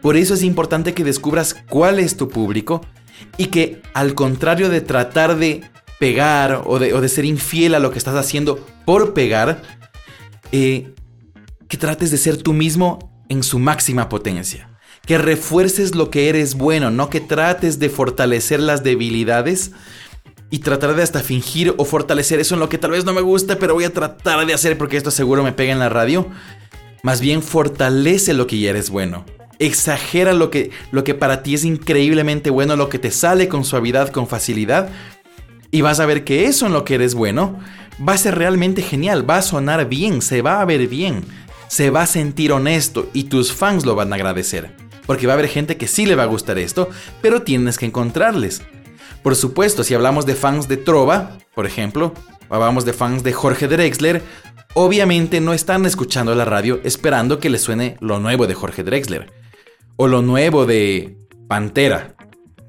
Por 0.01 0.17
eso 0.17 0.33
es 0.33 0.43
importante 0.43 0.93
que 0.93 1.03
descubras 1.03 1.55
cuál 1.69 1.99
es 1.99 2.17
tu 2.17 2.27
público 2.27 2.81
y 3.37 3.45
que 3.45 3.81
al 3.93 4.15
contrario 4.15 4.69
de 4.69 4.81
tratar 4.81 5.37
de 5.37 5.61
pegar 5.99 6.63
o 6.65 6.79
de, 6.79 7.07
ser 7.07 7.23
infiel 7.23 7.75
a 7.75 7.79
lo 7.79 7.91
que 7.91 7.97
estás 7.97 8.15
haciendo 8.15 8.65
por 8.85 9.13
pegar, 9.13 9.61
eh, 10.51 10.93
que 11.69 11.77
trates 11.77 12.11
de 12.11 12.17
ser 12.17 12.35
tú 12.35 12.51
mismo 12.51 13.23
en 13.29 13.43
su 13.43 13.59
máxima 13.59 14.09
potencia. 14.09 14.69
Que 15.05 15.17
refuerces 15.17 15.95
lo 15.95 16.09
que 16.09 16.27
eres 16.27 16.55
bueno, 16.55 16.91
no 16.91 17.09
que 17.09 17.21
trates 17.21 17.79
de 17.79 17.89
fortalecer 17.89 18.59
las 18.59 18.83
debilidades 18.83 19.71
y 20.53 20.59
tratar 20.59 20.95
de 20.95 21.01
hasta 21.01 21.21
fingir 21.21 21.73
o 21.77 21.83
fortalecer 21.83 22.39
eso 22.39 22.53
en 22.53 22.59
lo 22.59 22.69
que 22.69 22.77
tal 22.77 22.91
vez 22.91 23.05
no 23.05 23.11
me 23.11 23.21
gusta, 23.21 23.57
pero 23.57 23.73
voy 23.73 23.85
a 23.85 23.91
tratar 23.91 24.45
de 24.45 24.53
hacer 24.53 24.77
porque 24.77 24.97
esto 24.97 25.09
seguro 25.09 25.41
me 25.41 25.51
pega 25.51 25.73
en 25.73 25.79
la 25.79 25.89
radio. 25.89 26.27
Más 27.01 27.21
bien 27.21 27.41
fortalece 27.41 28.35
lo 28.35 28.45
que 28.45 28.59
ya 28.59 28.69
eres 28.69 28.91
bueno. 28.91 29.25
Exagera 29.57 30.31
lo 30.31 30.51
que, 30.51 30.69
lo 30.91 31.03
que 31.03 31.15
para 31.15 31.41
ti 31.41 31.55
es 31.55 31.65
increíblemente 31.65 32.51
bueno, 32.51 32.75
lo 32.75 32.87
que 32.87 32.99
te 32.99 33.09
sale 33.09 33.47
con 33.47 33.65
suavidad, 33.65 34.09
con 34.09 34.27
facilidad. 34.27 34.89
Y 35.71 35.81
vas 35.81 35.99
a 35.99 36.05
ver 36.05 36.23
que 36.23 36.45
eso 36.45 36.67
en 36.67 36.73
lo 36.73 36.85
que 36.85 36.93
eres 36.93 37.15
bueno 37.15 37.57
va 38.07 38.13
a 38.13 38.17
ser 38.19 38.35
realmente 38.35 38.83
genial, 38.83 39.27
va 39.27 39.37
a 39.37 39.41
sonar 39.41 39.89
bien, 39.89 40.21
se 40.21 40.43
va 40.43 40.61
a 40.61 40.65
ver 40.65 40.87
bien, 40.87 41.23
se 41.67 41.89
va 41.89 42.03
a 42.03 42.05
sentir 42.05 42.51
honesto 42.51 43.09
y 43.11 43.23
tus 43.23 43.51
fans 43.53 43.87
lo 43.87 43.95
van 43.95 44.13
a 44.13 44.17
agradecer. 44.17 44.69
Porque 45.07 45.25
va 45.25 45.33
a 45.33 45.37
haber 45.37 45.49
gente 45.49 45.77
que 45.77 45.87
sí 45.87 46.05
le 46.05 46.13
va 46.13 46.23
a 46.23 46.27
gustar 46.27 46.59
esto, 46.59 46.91
pero 47.23 47.41
tienes 47.41 47.79
que 47.79 47.87
encontrarles. 47.87 48.61
Por 49.23 49.35
supuesto, 49.37 49.83
si 49.85 49.93
hablamos 49.93 50.25
de 50.25 50.35
fans 50.35 50.67
de 50.67 50.75
Trova, 50.75 51.37
por 51.55 51.65
ejemplo, 51.65 52.13
o 52.49 52.55
hablamos 52.55 52.83
de 52.83 52.91
fans 52.91 53.23
de 53.23 53.31
Jorge 53.31 53.69
Drexler, 53.69 54.21
obviamente 54.73 55.39
no 55.39 55.53
están 55.53 55.85
escuchando 55.85 56.35
la 56.35 56.43
radio 56.43 56.81
esperando 56.83 57.39
que 57.39 57.49
les 57.49 57.61
suene 57.61 57.95
lo 58.01 58.19
nuevo 58.19 58.47
de 58.47 58.53
Jorge 58.53 58.83
Drexler. 58.83 59.31
O 59.95 60.07
lo 60.07 60.21
nuevo 60.21 60.65
de 60.65 61.17
Pantera. 61.47 62.15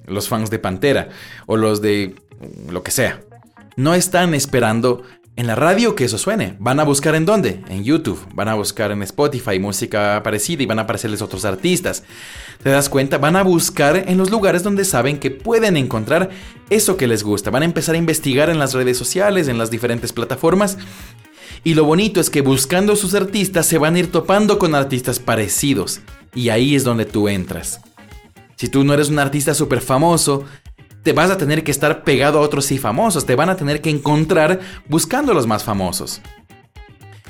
Los 0.07 0.29
fans 0.29 0.49
de 0.51 0.61
Pantera. 0.61 1.09
O 1.47 1.57
los 1.57 1.83
de 1.83 2.15
lo 2.69 2.85
que 2.85 2.93
sea. 2.93 3.21
No 3.77 3.95
están 3.95 4.33
esperando 4.33 5.03
en 5.37 5.47
la 5.47 5.55
radio 5.55 5.95
que 5.95 6.05
eso 6.05 6.19
suene. 6.19 6.57
Van 6.61 6.79
a 6.79 6.85
buscar 6.85 7.15
en 7.15 7.27
dónde? 7.27 7.61
En 7.69 7.83
YouTube. 7.83 8.21
Van 8.35 8.49
a 8.49 8.55
buscar 8.55 8.93
en 8.93 9.03
Spotify 9.03 9.59
música 9.59 10.23
parecida 10.23 10.63
y 10.63 10.67
van 10.67 10.79
a 10.79 10.83
aparecerles 10.83 11.23
otros 11.23 11.45
artistas. 11.45 12.05
¿Te 12.63 12.71
das 12.71 12.89
cuenta? 12.89 13.19
Van 13.19 13.37
a 13.37 13.43
buscar 13.43 14.05
en 14.09 14.17
los 14.17 14.31
lugares 14.31 14.63
donde 14.63 14.85
saben 14.85 15.19
que 15.19 15.31
pueden 15.31 15.77
encontrar 15.77 16.31
eso 16.71 16.97
que 16.97 17.09
les 17.09 17.25
gusta. 17.25 17.51
Van 17.51 17.63
a 17.63 17.67
empezar 17.67 17.97
a 17.97 17.99
investigar 17.99 18.49
en 18.49 18.59
las 18.59 18.75
redes 18.75 18.97
sociales, 18.97 19.49
en 19.49 19.59
las 19.59 19.71
diferentes 19.71 20.13
plataformas. 20.13 20.79
Y 21.65 21.75
lo 21.75 21.85
bonito 21.85 22.21
es 22.21 22.31
que 22.31 22.43
buscando 22.43 22.95
sus 22.95 23.15
artistas 23.15 23.67
se 23.67 23.79
van 23.79 23.97
a 23.97 23.99
ir 23.99 24.13
topando 24.13 24.59
con 24.59 24.75
artistas 24.75 25.19
parecidos. 25.19 26.01
Y 26.35 26.51
ahí 26.51 26.75
es 26.75 26.85
donde 26.85 27.07
tú 27.07 27.29
entras. 27.29 27.81
Si 28.57 28.69
tú 28.69 28.85
no 28.85 28.95
eres 28.95 29.09
un 29.09 29.19
artista 29.19 29.53
súper 29.53 29.81
famoso, 29.81 30.45
te 31.05 31.13
vas 31.13 31.31
a 31.31 31.37
tener 31.37 31.63
que 31.63 31.71
estar 31.71 32.03
pegado 32.03 32.39
a 32.39 32.43
otros 32.43 32.65
sí 32.65 32.79
famosos, 32.79 33.27
te 33.27 33.37
van 33.37 33.51
a 33.51 33.57
tener 33.57 33.81
que 33.83 33.91
encontrar 33.91 34.59
buscando 34.89 35.35
los 35.35 35.47
más 35.47 35.63
famosos. 35.63 36.21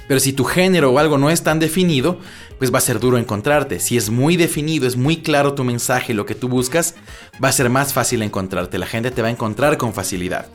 Pero 0.06 0.20
si 0.20 0.32
tu 0.32 0.44
género 0.44 0.92
o 0.92 0.98
algo 0.98 1.18
no 1.18 1.28
es 1.28 1.42
tan 1.42 1.58
definido, 1.58 2.20
pues 2.58 2.72
va 2.72 2.78
a 2.78 2.82
ser 2.82 3.00
duro 3.00 3.18
encontrarte. 3.18 3.80
Si 3.80 3.96
es 3.96 4.10
muy 4.10 4.36
definido, 4.36 4.86
es 4.86 4.96
muy 4.96 5.18
claro 5.18 5.54
tu 5.54 5.64
mensaje, 5.64 6.14
lo 6.14 6.24
que 6.24 6.36
tú 6.36 6.48
buscas, 6.48 6.94
va 7.42 7.48
a 7.48 7.52
ser 7.52 7.68
más 7.68 7.92
fácil 7.92 8.22
encontrarte. 8.22 8.78
La 8.78 8.86
gente 8.86 9.10
te 9.10 9.22
va 9.22 9.28
a 9.28 9.32
encontrar 9.32 9.76
con 9.76 9.92
facilidad. 9.92 10.46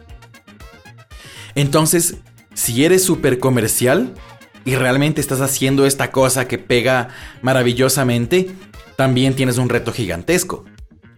Entonces, 1.56 2.18
si 2.54 2.86
eres 2.86 3.04
súper 3.04 3.40
comercial 3.40 4.14
y 4.64 4.76
realmente 4.76 5.20
estás 5.20 5.42
haciendo 5.42 5.86
esta 5.86 6.12
cosa 6.12 6.48
que 6.48 6.58
pega 6.58 7.10
maravillosamente, 7.42 8.52
también 8.96 9.36
tienes 9.36 9.58
un 9.58 9.68
reto 9.68 9.92
gigantesco, 9.92 10.64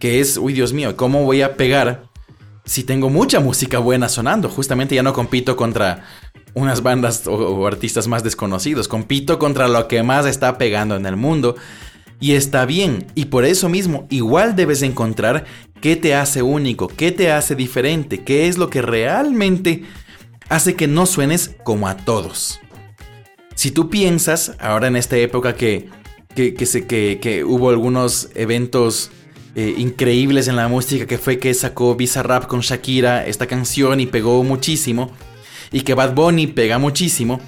que 0.02 0.18
es, 0.18 0.36
uy 0.36 0.52
Dios 0.52 0.72
mío, 0.72 0.96
¿cómo 0.96 1.22
voy 1.22 1.42
a 1.42 1.56
pegar 1.56 2.08
si 2.64 2.82
tengo 2.82 3.08
mucha 3.08 3.38
música 3.38 3.78
buena 3.78 4.08
sonando? 4.08 4.48
Justamente 4.48 4.96
ya 4.96 5.04
no 5.04 5.12
compito 5.12 5.54
contra 5.54 6.02
unas 6.54 6.82
bandas 6.82 7.28
o, 7.28 7.64
artistas 7.68 8.08
más 8.08 8.24
desconocidos, 8.24 8.88
compito 8.88 9.38
contra 9.38 9.68
lo 9.68 9.86
que 9.86 10.02
más 10.02 10.26
está 10.26 10.58
pegando 10.58 10.96
en 10.96 11.06
el 11.06 11.14
mundo. 11.14 11.54
Y 12.18 12.32
está 12.32 12.66
bien, 12.66 13.06
y 13.14 13.26
por 13.26 13.44
eso 13.44 13.68
mismo 13.68 14.08
igual 14.10 14.56
debes 14.56 14.82
encontrar 14.82 15.44
qué 15.80 15.94
te 15.94 16.16
hace 16.16 16.42
único, 16.42 16.88
qué 16.88 17.12
te 17.12 17.30
hace 17.30 17.54
diferente, 17.54 18.24
qué 18.24 18.48
es 18.48 18.58
lo 18.58 18.70
que 18.70 18.82
realmente 18.82 19.84
hace 20.48 20.74
que 20.74 20.88
no 20.88 21.06
suenes 21.06 21.54
como 21.62 21.86
a 21.86 21.96
todos. 21.96 22.58
Si 23.54 23.70
tú 23.70 23.88
piensas, 23.88 24.56
ahora 24.58 24.88
en 24.88 24.96
esta 24.96 25.16
época 25.16 25.54
que, 25.54 25.88
que, 26.34 26.54
que, 26.56 27.44
hubo 27.44 27.70
algunos 27.70 28.30
eventos 28.34 29.12
eh, 29.54 29.74
increíbles 29.76 30.48
en 30.48 30.56
la 30.56 30.68
música, 30.68 31.06
que 31.06 31.18
fue 31.18 31.38
que 31.38 31.52
sacó 31.54 31.94
Visa 31.94 32.22
Rap 32.22 32.46
con 32.46 32.60
Shakira 32.60 33.26
esta 33.26 33.46
canción 33.46 34.00
y 34.00 34.06
pegó 34.06 34.42
muchísimo, 34.42 35.10
y 35.70 35.82
que 35.82 35.94
Bad 35.94 36.14
Bunny 36.14 36.46
pega 36.46 36.78
muchísimo, 36.78 37.40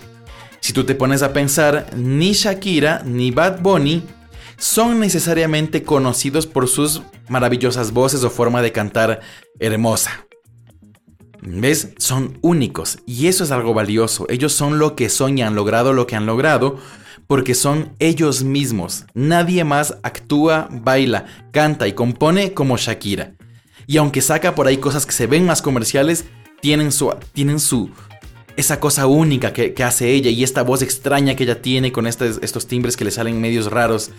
si 0.60 0.72
tú 0.72 0.84
te 0.84 0.94
pones 0.94 1.22
a 1.22 1.32
pensar, 1.32 1.90
ni 1.94 2.32
Shakira 2.32 3.02
ni 3.04 3.30
Bad 3.30 3.60
Bunny 3.60 4.02
son 4.56 5.00
necesariamente 5.00 5.82
conocidos 5.82 6.46
por 6.46 6.68
sus 6.68 7.02
maravillosas 7.28 7.92
voces 7.92 8.24
o 8.24 8.30
forma 8.30 8.62
de 8.62 8.72
cantar 8.72 9.20
hermosa. 9.58 10.26
¿Ves? 11.42 11.90
Son 11.98 12.38
únicos 12.40 12.98
y 13.04 13.26
eso 13.26 13.44
es 13.44 13.50
algo 13.50 13.74
valioso. 13.74 14.26
Ellos 14.30 14.54
son 14.54 14.78
lo 14.78 14.96
que 14.96 15.10
son 15.10 15.36
y 15.36 15.42
han 15.42 15.54
logrado 15.54 15.92
lo 15.92 16.06
que 16.06 16.16
han 16.16 16.24
logrado 16.24 16.78
porque 17.26 17.54
son 17.54 17.90
ellos 17.98 18.44
mismos. 18.44 19.04
Nadie 19.14 19.64
más 19.64 19.96
actúa, 20.02 20.68
baila, 20.70 21.26
canta 21.52 21.88
y 21.88 21.92
compone 21.92 22.52
como 22.52 22.76
Shakira. 22.76 23.32
Y 23.86 23.96
aunque 23.98 24.22
saca 24.22 24.54
por 24.54 24.66
ahí 24.66 24.78
cosas 24.78 25.06
que 25.06 25.12
se 25.12 25.26
ven 25.26 25.46
más 25.46 25.62
comerciales, 25.62 26.24
tienen 26.60 26.92
su, 26.92 27.14
tienen 27.32 27.60
su, 27.60 27.90
esa 28.56 28.80
cosa 28.80 29.06
única 29.06 29.52
que, 29.52 29.74
hace 29.84 30.10
ella 30.12 30.30
y 30.30 30.44
esta 30.44 30.62
voz 30.62 30.82
extraña 30.82 31.34
que 31.36 31.44
ella 31.44 31.60
tiene 31.60 31.92
con 31.92 32.06
estos 32.06 32.66
timbres 32.66 32.96
que 32.96 33.04
le 33.04 33.10
salen 33.10 33.40
medios 33.40 33.70
raros, 33.70 34.10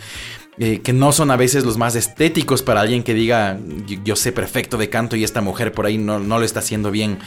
eh, 0.57 0.81
que 0.81 0.93
no 0.93 1.11
son 1.11 1.31
a 1.31 1.37
veces 1.37 1.65
los 1.65 1.77
más 1.77 1.95
estéticos 1.95 2.61
para 2.61 2.81
alguien 2.81 3.03
que 3.03 3.13
diga 3.13 3.59
yo, 4.03 4.15
sé 4.15 4.31
perfecto 4.31 4.77
de 4.77 4.89
canto 4.89 5.15
y 5.15 5.23
esta 5.23 5.41
mujer 5.41 5.71
por 5.71 5.85
ahí 5.85 5.97
no 5.97 6.19
lo 6.19 6.43
está 6.43 6.59
haciendo 6.59 6.91
bien. 6.91 7.17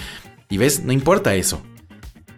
Y 0.50 0.56
ves, 0.56 0.82
no 0.84 0.92
importa 0.92 1.34
eso. 1.34 1.62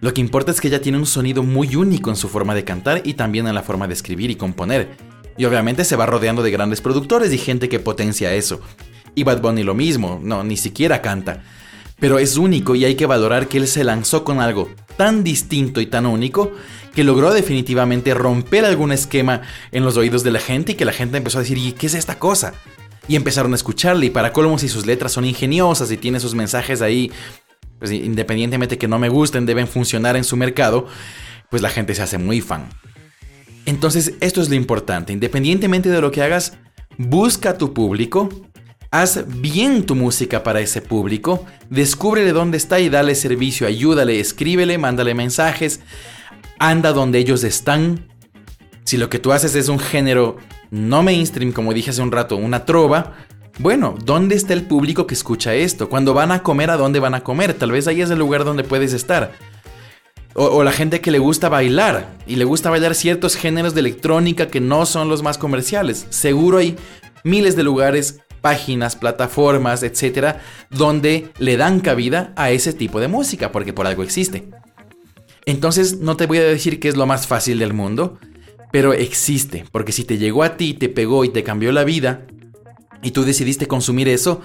Lo 0.01 0.15
que 0.15 0.21
importa 0.21 0.51
es 0.51 0.61
que 0.61 0.69
ella 0.69 0.81
tiene 0.81 0.99
un 0.99 1.07
sonido 1.07 1.43
muy 1.43 1.77
único 1.77 2.11
en 2.11 2.17
su 2.17 2.29
forma 2.29 2.55
de 2.55 2.65
cantar 2.65 3.03
y 3.05 3.15
también 3.15 3.47
en 3.47 3.55
la 3.55 3.63
forma 3.63 3.87
de 3.87 3.95
escribir 3.95 4.31
y 4.31 4.37
componer. 4.37 4.97
Y 5.37 5.45
obviamente 5.45 5.85
se 5.85 5.97
va 5.97 6.07
rodeando 6.07 6.43
de 6.43 6.51
grandes 6.51 6.81
productores 6.81 7.33
y 7.33 7.39
gente 7.39 7.69
que 7.69 7.81
potencia 7.81 8.35
eso. 8.35 8.61
Y 9.15 9.25
Bad 9.25 9.41
Bunny 9.41 9.63
lo 9.63 9.75
mismo, 9.75 10.21
no, 10.23 10.43
ni 10.45 10.57
siquiera 10.57 11.03
canta 11.03 11.43
pero 12.01 12.19
es 12.19 12.37
único 12.37 12.75
y 12.75 12.85
hay 12.85 12.97
que 12.97 13.07
valorar 13.07 13.47
que 13.47 13.59
él 13.59 13.69
se 13.69 13.85
lanzó 13.85 14.25
con 14.25 14.41
algo 14.41 14.71
tan 14.97 15.23
distinto 15.23 15.81
y 15.81 15.87
tan 15.87 16.07
único 16.07 16.51
que 16.95 17.05
logró 17.05 17.33
definitivamente 17.33 18.15
romper 18.15 18.65
algún 18.65 18.91
esquema 18.91 19.43
en 19.71 19.85
los 19.85 19.97
oídos 19.97 20.25
de 20.25 20.33
la 20.33 20.41
gente 20.41 20.73
y 20.73 20.75
que 20.75 20.85
la 20.85 20.93
gente 20.93 21.19
empezó 21.19 21.39
a 21.39 21.43
decir, 21.43 21.59
¿y 21.59 21.73
qué 21.73 21.87
es 21.87 21.95
esta 21.95 22.19
cosa? 22.19 22.55
Y 23.07 23.17
empezaron 23.17 23.53
a 23.53 23.57
escucharle 23.57 24.07
y 24.07 24.11
para 24.11 24.33
colmo 24.33 24.59
si 24.59 24.69
sus 24.69 24.87
letras 24.87 25.13
son 25.13 25.25
ingeniosas 25.25 25.93
y 25.93 25.97
tiene 25.97 26.21
sus 26.21 26.35
mensajes 26.35 26.83
ahí, 26.83 27.13
pues 27.81 27.91
independientemente 27.91 28.79
que 28.79 28.87
no 28.87 29.01
me 29.01 29.09
gusten, 29.09 29.47
deben 29.47 29.67
funcionar 29.67 30.17
en 30.17 30.23
su 30.23 30.37
mercado, 30.37 30.87
pues 31.51 31.63
la 31.63 31.71
gente 31.71 31.97
se 31.97 32.03
hace 32.03 32.19
muy 32.19 32.41
fan. 32.41 32.69
Entonces 33.67 34.15
esto 34.21 34.41
es 34.41 34.49
lo 34.49 34.55
importante, 34.55 35.13
independientemente 35.13 35.89
de 35.89 36.01
lo 36.01 36.13
que 36.13 36.23
hagas, 36.23 36.57
busca 36.97 37.59
tu 37.59 37.75
público, 37.75 38.29
Haz 38.93 39.25
bien 39.41 39.87
tu 39.87 39.95
música 39.95 40.43
para 40.43 40.61
ese 40.61 40.83
público, 40.83 41.47
descúbrele 41.69 42.33
dónde 42.33 42.57
está 42.57 42.81
y 42.81 42.89
dale 42.89 43.15
servicio, 43.15 43.69
ayúdale, 43.69 44.19
escríbele, 44.19 44.79
mándale 44.79 45.15
mensajes, 45.15 45.79
anda 46.59 46.93
donde 46.93 47.21
ellos 47.21 47.45
están. 47.45 48.09
Si 48.83 48.97
lo 48.97 49.09
que 49.09 49.21
tú 49.21 49.31
haces 49.31 49.55
es 49.55 49.69
un 49.69 49.79
género 49.79 50.39
no 50.73 51.05
mainstream, 51.05 51.53
como 51.53 51.73
dije 51.73 51.91
hace 51.91 52.03
un 52.03 52.11
rato, 52.11 52.37
una 52.37 52.65
trova, 52.65 53.15
bueno, 53.59 53.95
¿dónde 54.05 54.35
está 54.35 54.55
el 54.55 54.67
público 54.67 55.07
que 55.07 55.15
escucha 55.15 55.55
esto? 55.55 55.89
Cuando 55.89 56.15
van 56.15 56.33
a 56.33 56.43
comer, 56.43 56.71
¿a 56.71 56.77
dónde 56.77 57.01
van 57.01 57.15
a 57.15 57.23
comer? 57.23 57.55
Tal 57.55 57.73
vez 57.73 57.87
ahí 57.87 58.01
es 58.01 58.11
el 58.11 58.19
lugar 58.19 58.45
donde 58.45 58.65
puedes 58.65 58.93
estar. 58.93 59.33
O, 60.35 60.63
la 60.63 60.73
gente 60.73 61.01
que 61.01 61.11
le 61.11 61.19
gusta 61.19 61.49
bailar 61.49 62.17
y 62.27 62.37
le 62.37 62.45
gusta 62.45 62.71
bailar 62.71 62.95
ciertos 62.95 63.35
géneros 63.35 63.75
de 63.75 63.81
electrónica 63.81 64.47
que 64.47 64.61
no 64.61 64.87
son 64.87 65.09
los 65.09 65.23
más 65.23 65.39
comerciales. 65.39 66.07
Seguro 66.11 66.59
hay 66.59 66.77
miles 67.25 67.57
de 67.57 67.65
lugares 67.65 68.21
páginas, 68.41 68.97
plataformas, 68.97 69.83
etcétera, 69.83 70.41
donde 70.71 71.31
le 71.39 71.57
dan 71.57 71.81
cabida 71.81 72.33
a 72.37 72.51
ese 72.51 72.73
tipo 72.73 73.01
de 73.01 73.09
música, 73.09 73.53
porque 73.53 73.73
por 73.73 73.87
algo 73.87 74.03
existe. 74.03 74.49
Entonces, 75.47 75.99
no 75.99 76.17
te 76.17 76.27
voy 76.27 76.39
a 76.39 76.45
decir 76.45 76.81
que 76.81 76.89
es 76.89 76.97
lo 76.97 77.07
más 77.07 77.27
fácil 77.27 77.59
del 77.59 77.75
mundo, 77.75 78.19
pero 78.73 78.93
existe, 78.93 79.65
porque 79.73 79.93
si 79.93 80.05
te 80.05 80.17
llegó 80.17 80.43
a 80.45 80.57
ti, 80.57 80.75
te 80.75 80.89
pegó 80.89 81.25
y 81.25 81.31
te 81.31 81.43
cambió 81.43 81.73
la 81.73 81.85
vida, 81.85 82.27
y 83.03 83.13
tú 83.13 83.25
decidiste 83.25 83.67
consumir 83.67 84.09
eso, 84.09 84.41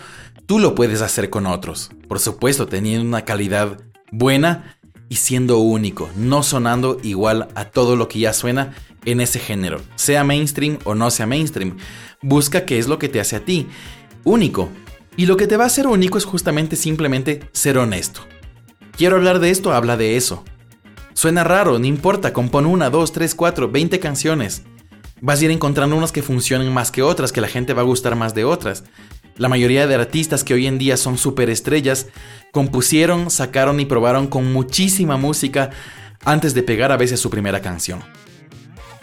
tú 0.46 0.60
lo 0.60 0.76
puedes 0.76 1.02
hacer 1.02 1.30
con 1.30 1.46
otros. 1.46 1.91
Por 2.08 2.20
supuesto, 2.20 2.68
teniendo 2.68 3.08
una 3.08 3.26
calidad 3.26 3.80
buena 4.12 4.78
y 5.10 5.15
siendo 5.18 5.60
único, 5.60 6.10
no 6.15 6.44
sonando 6.44 7.00
igual 7.04 7.50
a 7.56 7.65
todo 7.65 7.96
lo 7.96 8.08
que 8.08 8.20
ya 8.20 8.34
suena 8.34 8.74
en 9.06 9.22
ese 9.22 9.39
género, 9.39 9.82
sea 9.96 10.24
mainstream 10.24 10.80
o 10.84 10.96
no 10.96 11.12
sea 11.12 11.28
mainstream. 11.28 11.78
Busca 12.22 12.65
qué 12.65 12.80
es 12.80 12.88
lo 12.88 12.98
que 12.98 13.10
te 13.10 13.20
hace 13.20 13.36
a 13.36 13.46
ti 13.46 13.68
único. 14.26 14.70
Y 15.18 15.28
lo 15.28 15.38
que 15.38 15.48
te 15.48 15.56
va 15.56 15.63
a 15.63 15.68
hacer 15.68 15.88
único 15.88 16.18
es 16.18 16.26
justamente 16.26 16.76
simplemente 16.76 17.48
ser 17.54 17.78
honesto. 17.78 18.22
Quiero 18.98 19.15
hablar 19.15 19.39
de 19.39 19.50
esto, 19.50 19.72
habla 19.72 19.96
de 19.96 20.18
eso. 20.18 20.44
Suena 21.13 21.46
raro, 21.46 21.80
no 21.80 21.86
importa, 21.86 22.34
compone 22.34 22.68
una, 22.68 22.89
dos, 22.89 23.13
tres, 23.13 23.34
cuatro, 23.34 23.70
veinte 23.70 24.02
canciones. 24.02 24.63
Vas 25.21 25.41
a 25.41 25.45
ir 25.45 25.51
encontrando 25.51 25.95
unas 25.95 26.12
que 26.12 26.21
funcionen 26.21 26.73
más 26.73 26.91
que 26.91 27.01
otras, 27.01 27.32
que 27.32 27.41
la 27.41 27.47
gente 27.47 27.73
va 27.73 27.82
a 27.82 27.86
gustar 27.86 28.15
más 28.15 28.36
de 28.36 28.43
otras. 28.43 28.84
La 29.38 29.49
mayoría 29.49 29.88
de 29.88 29.95
artistas 29.95 30.43
que 30.43 30.54
hoy 30.54 30.67
en 30.67 30.78
día 30.78 30.97
son 30.97 31.17
superestrellas 31.17 32.08
compusieron, 32.51 33.30
sacaron 33.30 33.80
y 33.80 33.86
probaron 33.86 34.28
con 34.28 34.51
muchísima 34.54 35.17
música 35.17 35.71
antes 36.23 36.54
de 36.54 36.63
pegar 36.63 36.91
a 36.91 36.97
veces 36.97 37.19
su 37.19 37.30
primera 37.30 37.62
canción. 37.62 38.01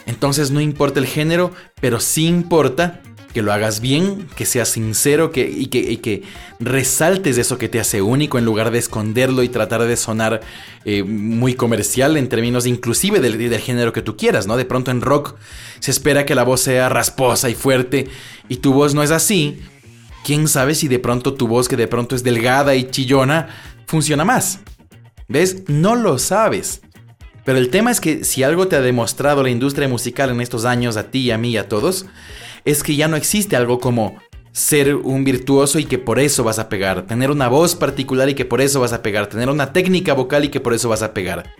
Entonces 0.07 0.51
no 0.51 0.61
importa 0.61 1.01
el 1.01 1.07
género, 1.07 1.53
pero 1.81 2.01
sí 2.01 2.27
importa 2.27 3.01
que 3.33 3.43
lo 3.43 3.53
hagas 3.53 3.81
bien, 3.81 4.29
que 4.37 4.45
seas 4.47 4.69
sincero 4.69 5.31
que, 5.31 5.49
y, 5.49 5.67
que, 5.67 6.01
que, 6.01 6.23
resaltes 6.61 7.39
eso 7.39 7.59
que 7.59 7.69
te 7.69 7.81
hace 7.81 8.03
único 8.03 8.39
en 8.39 8.45
lugar 8.45 8.71
de 8.71 8.79
esconderlo 8.79 9.43
y 9.43 9.49
tratar 9.49 9.83
de 9.83 9.97
sonar 9.97 10.41
eh, 10.85 11.03
muy 11.03 11.55
comercial 11.55 12.17
en 12.17 12.29
términos 12.29 12.67
inclusive 12.67 13.21
del, 13.21 13.39
del, 13.39 13.61
género 13.61 13.93
que 13.93 14.03
tú 14.03 14.17
quieras, 14.17 14.47
¿no? 14.47 14.57
De 14.57 14.65
pronto 14.65 14.91
en 14.91 15.01
rock 15.01 15.35
se 15.81 15.91
espera 15.91 16.25
que 16.25 16.35
la 16.35 16.45
voz 16.45 16.61
sea 16.61 16.89
rasposa 16.89 17.51
y 17.51 17.55
fuerte 17.55 18.09
y 18.49 18.57
tu 18.57 18.73
voz 18.73 18.95
no 18.95 19.03
es 19.03 19.11
así. 19.11 19.61
¿Quién 20.25 20.47
sabe 20.47 20.75
si 20.75 20.87
de 20.87 21.01
pronto 21.01 21.35
tu 21.35 21.49
voz 21.49 21.69
que 21.69 21.77
de 21.77 21.89
pronto 21.89 22.15
es 22.15 22.23
delgada 22.23 22.77
y 22.77 22.91
chillona 22.91 23.49
funciona 23.87 24.25
más? 24.25 24.61
¿Ves? 25.29 25.65
No 25.67 25.97
lo 25.97 26.19
sabes. 26.19 26.83
Pero 27.45 27.59
el 27.59 27.71
tema 27.71 27.91
es 27.91 28.01
que 28.01 28.25
si 28.25 28.43
algo 28.43 28.69
te 28.69 28.77
ha 28.77 28.81
demostrado 28.81 29.43
la 29.43 29.51
industria 29.51 29.89
musical 29.89 30.31
en 30.31 30.41
estos 30.41 30.65
años 30.65 30.97
a 30.97 31.11
ti, 31.11 31.31
a 31.31 31.39
mí 31.39 31.51
y 31.51 31.57
a 31.57 31.69
todos, 31.69 32.07
es 32.65 32.83
que 32.83 32.97
ya 32.97 33.09
no 33.09 33.17
existe 33.17 33.57
algo 33.57 33.79
como 33.79 34.17
ser 34.53 34.95
un 34.95 35.25
virtuoso 35.25 35.79
y 35.79 35.85
que 35.85 35.99
por 35.99 36.19
eso 36.19 36.45
vas 36.45 36.59
a 36.59 36.69
pegar, 36.69 37.07
tener 37.07 37.31
una 37.31 37.49
voz 37.49 37.75
particular 37.75 38.29
y 38.29 38.35
que 38.35 38.45
por 38.45 38.61
eso 38.61 38.81
vas 38.81 38.93
a 38.93 39.03
pegar, 39.03 39.27
tener 39.27 39.49
una 39.49 39.73
técnica 39.73 40.13
vocal 40.13 40.45
y 40.45 40.51
que 40.51 40.61
por 40.61 40.75
eso 40.75 40.89
vas 40.89 41.03
a 41.03 41.15
pegar. 41.15 41.55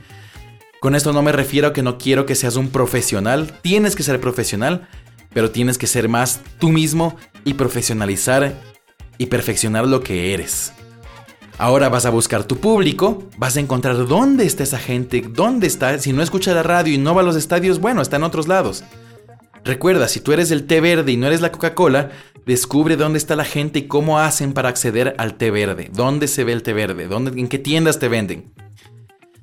Con 0.81 0.95
esto 0.95 1.13
no 1.13 1.23
me 1.23 1.33
refiero 1.33 1.69
a 1.69 1.73
que 1.73 1.83
no 1.83 1.97
quiero 1.97 2.27
que 2.27 2.35
seas 2.35 2.57
un 2.57 2.69
profesional, 2.69 3.59
tienes 3.63 3.97
que 3.97 4.03
ser 4.03 4.21
profesional, 4.21 4.89
pero 5.33 5.51
tienes 5.51 5.79
que 5.79 5.87
ser 5.87 6.09
más 6.09 6.41
tú 6.59 6.69
mismo 6.69 7.17
y 7.45 7.55
profesionalizar 7.55 8.61
y 9.17 9.27
perfeccionar 9.27 9.87
lo 9.87 10.03
que 10.03 10.35
eres. 10.35 10.73
Ahora 11.59 11.89
vas 11.89 12.07
a 12.07 12.11
buscar 12.11 12.45
tu 12.45 12.57
público, 12.57 13.29
vas 13.37 13.57
a 13.57 13.61
encontrar 13.61 14.07
dónde 14.07 14.45
está 14.45 14.65
esa 14.65 14.79
gente, 14.79 15.23
dónde 15.27 15.67
está. 15.67 15.99
Si 15.99 16.13
no 16.13 16.23
escucha 16.23 16.55
la 16.55 16.63
radio 16.63 16.93
y 16.93 16.99
no 16.99 17.15
va 17.15 17.21
a 17.21 17.25
los 17.25 17.37
estadios, 17.37 17.79
bueno, 17.79 18.03
está 18.03 18.17
en 18.17 18.25
otros 18.25 18.49
lados. 18.49 18.83
Recuerda, 19.65 20.09
si 20.09 20.21
tú 20.21 20.33
eres 20.33 20.51
el 20.51 20.65
té 20.67 20.81
verde 20.81 21.13
y 21.13 21.17
no 21.17 21.27
eres 21.27 21.41
la 21.41 21.53
Coca-Cola, 21.53 22.11
descubre 22.47 22.97
dónde 22.97 23.19
está 23.19 23.37
la 23.37 23.45
gente 23.45 23.81
y 23.81 23.87
cómo 23.87 24.19
hacen 24.19 24.53
para 24.53 24.69
acceder 24.69 25.15
al 25.19 25.35
té 25.35 25.51
verde. 25.51 25.91
¿Dónde 25.93 26.27
se 26.27 26.45
ve 26.45 26.53
el 26.53 26.63
té 26.63 26.73
verde? 26.73 27.07
¿Dónde, 27.07 27.39
¿En 27.41 27.49
qué 27.49 27.59
tiendas 27.59 27.99
te 27.99 28.09
venden? 28.09 28.53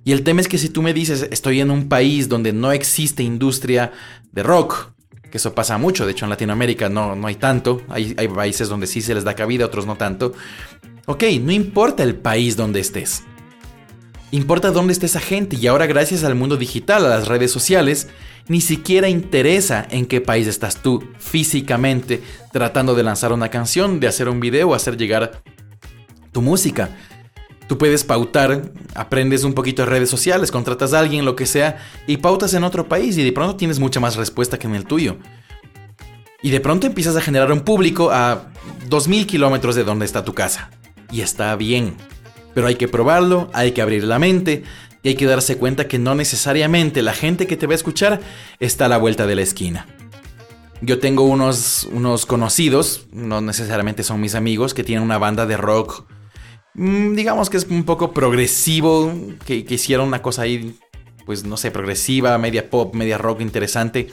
Y 0.04 0.12
el 0.12 0.24
tema 0.24 0.42
es 0.42 0.48
que 0.48 0.58
si 0.58 0.70
tú 0.70 0.82
me 0.82 0.94
dices, 0.94 1.28
estoy 1.32 1.62
en 1.62 1.72
un 1.72 1.88
país 1.88 2.28
donde 2.30 2.52
no 2.52 2.72
existe 2.72 3.24
industria 3.24 3.92
de 4.32 4.44
rock, 4.44 4.92
que 5.30 5.38
eso 5.38 5.54
pasa 5.54 5.78
mucho, 5.78 6.06
de 6.06 6.14
hecho 6.14 6.26
en 6.26 6.30
Latinoamérica 6.30 6.90
no, 6.90 7.16
no 7.16 7.28
hay 7.28 7.36
tanto, 7.36 7.82
hay, 7.90 8.16
hay 8.18 8.28
países 8.28 8.68
donde 8.70 8.88
sí 8.88 9.02
se 9.02 9.14
les 9.14 9.24
da 9.24 9.36
cabida, 9.36 9.66
otros 9.66 9.86
no 9.86 9.96
tanto. 9.96 10.34
Ok, 11.06 11.24
no 11.42 11.52
importa 11.52 12.04
el 12.04 12.16
país 12.16 12.56
donde 12.56 12.80
estés. 12.80 13.24
Importa 14.32 14.70
dónde 14.70 14.94
esté 14.94 15.08
esa 15.08 15.20
gente 15.20 15.56
y 15.56 15.66
ahora 15.66 15.88
gracias 15.88 16.24
al 16.24 16.36
mundo 16.36 16.56
digital, 16.56 17.06
a 17.06 17.10
las 17.10 17.28
redes 17.28 17.52
sociales, 17.52 18.08
ni 18.48 18.62
siquiera 18.62 19.10
interesa 19.10 19.88
en 19.90 20.06
qué 20.06 20.22
país 20.22 20.48
estás 20.48 20.78
tú 20.84 21.04
físicamente 21.18 22.22
tratando 22.52 22.94
de 22.94 23.04
lanzar 23.04 23.34
una 23.34 23.50
canción, 23.50 24.00
de 24.00 24.08
hacer 24.08 24.30
un 24.30 24.40
video, 24.40 24.76
hacer 24.76 24.98
llegar 24.98 25.42
tu 26.32 26.42
música. 26.44 26.90
Tú 27.68 27.80
puedes 27.80 28.04
pautar, 28.04 28.72
aprendes 28.94 29.44
un 29.44 29.54
poquito 29.54 29.84
de 29.84 29.90
redes 29.90 30.10
sociales, 30.10 30.52
contratas 30.52 30.94
a 30.94 31.00
alguien, 31.00 31.26
lo 31.26 31.36
que 31.36 31.48
sea, 31.48 31.78
y 32.06 32.18
pautas 32.18 32.54
en 32.54 32.64
otro 32.64 32.88
país 32.88 33.18
y 33.18 33.24
de 33.24 33.32
pronto 33.32 33.56
tienes 33.56 33.80
mucha 33.80 34.00
más 34.00 34.16
respuesta 34.16 34.60
que 34.60 34.68
en 34.68 34.76
el 34.76 34.86
tuyo. 34.86 35.18
Y 36.42 36.52
de 36.52 36.60
pronto 36.60 36.88
empiezas 36.88 37.16
a 37.16 37.22
generar 37.22 37.52
un 37.52 37.62
público 37.62 38.12
a 38.12 38.52
2.000 38.90 39.26
kilómetros 39.26 39.76
de 39.76 39.84
donde 39.84 40.06
está 40.06 40.24
tu 40.24 40.34
casa. 40.34 40.70
Y 41.12 41.22
está 41.22 41.56
bien. 41.56 41.96
Pero 42.54 42.68
hay 42.68 42.76
que 42.76 42.88
probarlo, 42.88 43.50
hay 43.54 43.72
que 43.72 43.82
abrir 43.82 44.04
la 44.04 44.20
mente 44.20 44.64
y 45.04 45.10
hay 45.10 45.16
que 45.16 45.26
darse 45.26 45.58
cuenta 45.58 45.88
que 45.88 46.00
no 46.00 46.16
necesariamente 46.16 47.02
la 47.02 47.14
gente 47.14 47.48
que 47.48 47.58
te 47.58 47.68
va 47.68 47.74
a 47.74 47.76
escuchar 47.76 48.22
está 48.60 48.86
a 48.86 48.90
la 48.90 48.98
vuelta 48.98 49.28
de 49.28 49.36
la 49.36 49.42
esquina. 49.42 49.88
Yo 50.82 51.00
tengo 51.00 51.24
unos, 51.24 51.88
unos 51.92 52.26
conocidos, 52.26 53.08
no 53.12 53.42
necesariamente 53.42 54.04
son 54.04 54.22
mis 54.22 54.36
amigos, 54.36 54.74
que 54.74 54.84
tienen 54.84 55.04
una 55.04 55.18
banda 55.18 55.46
de 55.46 55.58
rock 55.58 56.06
Mm, 56.80 57.16
digamos 57.16 57.50
que 57.50 57.58
es 57.58 57.66
un 57.70 57.84
poco 57.84 58.14
progresivo, 58.14 59.14
que, 59.46 59.66
hicieron 59.68 60.08
una 60.08 60.22
cosa 60.22 60.44
ahí, 60.44 60.78
pues 61.26 61.44
no 61.44 61.58
sé, 61.58 61.72
progresiva, 61.72 62.38
media 62.38 62.70
pop, 62.70 62.96
media 62.96 63.18
rock 63.18 63.42
interesante. 63.42 64.08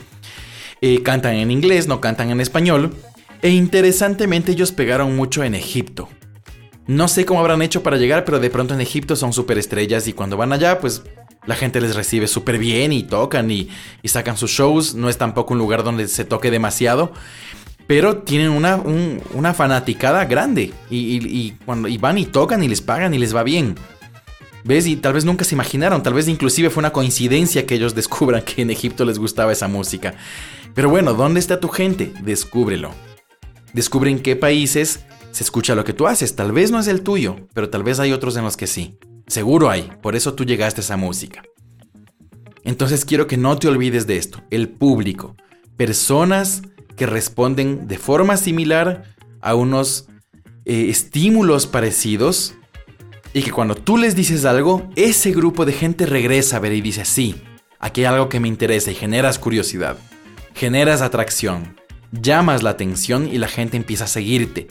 Eh, 0.81 1.01
cantan 1.01 1.35
en 1.35 1.49
inglés, 1.49 1.87
no 1.87 2.01
cantan 2.01 2.29
en 2.29 2.41
español. 2.41 2.93
E 3.41 3.49
interesantemente 3.49 4.51
ellos 4.51 4.71
pegaron 4.71 5.15
mucho 5.15 5.43
en 5.43 5.55
Egipto. 5.55 6.09
No 6.87 7.07
sé 7.07 7.25
cómo 7.25 7.41
habrán 7.41 7.61
hecho 7.61 7.83
para 7.83 7.97
llegar, 7.97 8.25
pero 8.25 8.39
de 8.39 8.49
pronto 8.49 8.73
en 8.73 8.81
Egipto 8.81 9.15
son 9.15 9.33
superestrellas 9.33 10.07
y 10.07 10.13
cuando 10.13 10.37
van 10.37 10.53
allá, 10.53 10.79
pues 10.79 11.03
la 11.45 11.55
gente 11.55 11.81
les 11.81 11.95
recibe 11.95 12.27
súper 12.27 12.57
bien 12.57 12.93
y 12.93 13.03
tocan 13.03 13.51
y, 13.51 13.69
y, 14.01 14.07
sacan 14.07 14.37
sus 14.37 14.51
shows. 14.51 14.95
No 14.95 15.09
es 15.09 15.17
tampoco 15.17 15.53
un 15.53 15.59
lugar 15.59 15.83
donde 15.83 16.07
se 16.07 16.25
toque 16.25 16.51
demasiado 16.51 17.13
pero 17.87 18.17
tienen 18.17 18.49
una, 18.49 18.75
una 19.33 19.53
fanaticada 19.53 20.25
grande 20.25 20.73
y, 20.89 21.51
cuando, 21.65 21.87
y 21.87 21.97
van 21.97 22.17
y 22.17 22.25
tocan 22.25 22.61
y 22.61 22.67
les 22.67 22.81
pagan 22.81 23.13
y 23.13 23.17
les 23.17 23.33
va 23.33 23.43
bien. 23.43 23.75
¿Ves? 24.65 24.85
Y 24.85 24.97
tal 24.97 25.13
vez 25.13 25.23
nunca 25.23 25.45
se 25.45 25.55
imaginaron, 25.55 26.03
tal 26.03 26.13
vez 26.13 26.27
inclusive 26.27 26.69
fue 26.69 26.81
una 26.81 26.91
coincidencia 26.91 27.65
que 27.65 27.75
ellos 27.75 27.95
descubran 27.95 28.41
que 28.43 28.61
en 28.61 28.69
Egipto 28.69 29.05
les 29.05 29.17
gustaba 29.17 29.53
esa 29.53 29.69
música. 29.69 30.15
Pero 30.75 30.89
bueno, 30.89 31.13
¿dónde 31.13 31.39
está 31.39 31.61
tu 31.61 31.69
gente? 31.69 32.11
Descúbrelo. 32.21 32.91
Descubre 33.73 34.11
en 34.11 34.19
qué 34.19 34.35
países 34.35 35.05
se 35.37 35.43
escucha 35.43 35.75
lo 35.75 35.83
que 35.83 35.93
tú 35.93 36.07
haces. 36.07 36.35
Tal 36.35 36.51
vez 36.51 36.71
no 36.71 36.79
es 36.79 36.87
el 36.87 37.03
tuyo, 37.03 37.35
pero 37.53 37.69
tal 37.69 37.83
vez 37.83 37.99
hay 37.99 38.11
otros 38.11 38.35
en 38.37 38.43
los 38.43 38.57
que 38.57 38.65
sí. 38.65 38.97
Seguro 39.27 39.69
hay, 39.69 39.91
por 40.01 40.15
eso 40.15 40.33
tú 40.33 40.45
llegaste 40.45 40.81
a 40.81 40.83
esa 40.83 40.97
música. 40.97 41.43
Entonces 42.63 43.05
quiero 43.05 43.27
que 43.27 43.37
no 43.37 43.55
te 43.55 43.67
olvides 43.67 44.07
de 44.07 44.17
esto, 44.17 44.41
el 44.49 44.67
público. 44.67 45.35
Personas 45.75 46.63
que 46.95 47.05
responden 47.05 47.87
de 47.87 47.99
forma 47.99 48.35
similar 48.35 49.03
a 49.39 49.53
unos 49.53 50.07
eh, 50.65 50.87
estímulos 50.89 51.67
parecidos 51.67 52.55
y 53.31 53.43
que 53.43 53.51
cuando 53.51 53.75
tú 53.75 53.97
les 53.97 54.15
dices 54.15 54.43
algo, 54.43 54.89
ese 54.95 55.33
grupo 55.33 55.65
de 55.65 55.73
gente 55.73 56.07
regresa 56.07 56.57
a 56.57 56.61
ver 56.61 56.73
y 56.73 56.81
dice, 56.81 57.05
sí, 57.05 57.35
aquí 57.77 58.01
hay 58.01 58.07
algo 58.07 58.27
que 58.27 58.39
me 58.39 58.47
interesa 58.47 58.89
y 58.89 58.95
generas 58.95 59.37
curiosidad, 59.37 59.97
generas 60.55 61.03
atracción, 61.03 61.79
llamas 62.11 62.63
la 62.63 62.71
atención 62.71 63.29
y 63.31 63.37
la 63.37 63.47
gente 63.47 63.77
empieza 63.77 64.05
a 64.05 64.07
seguirte. 64.07 64.67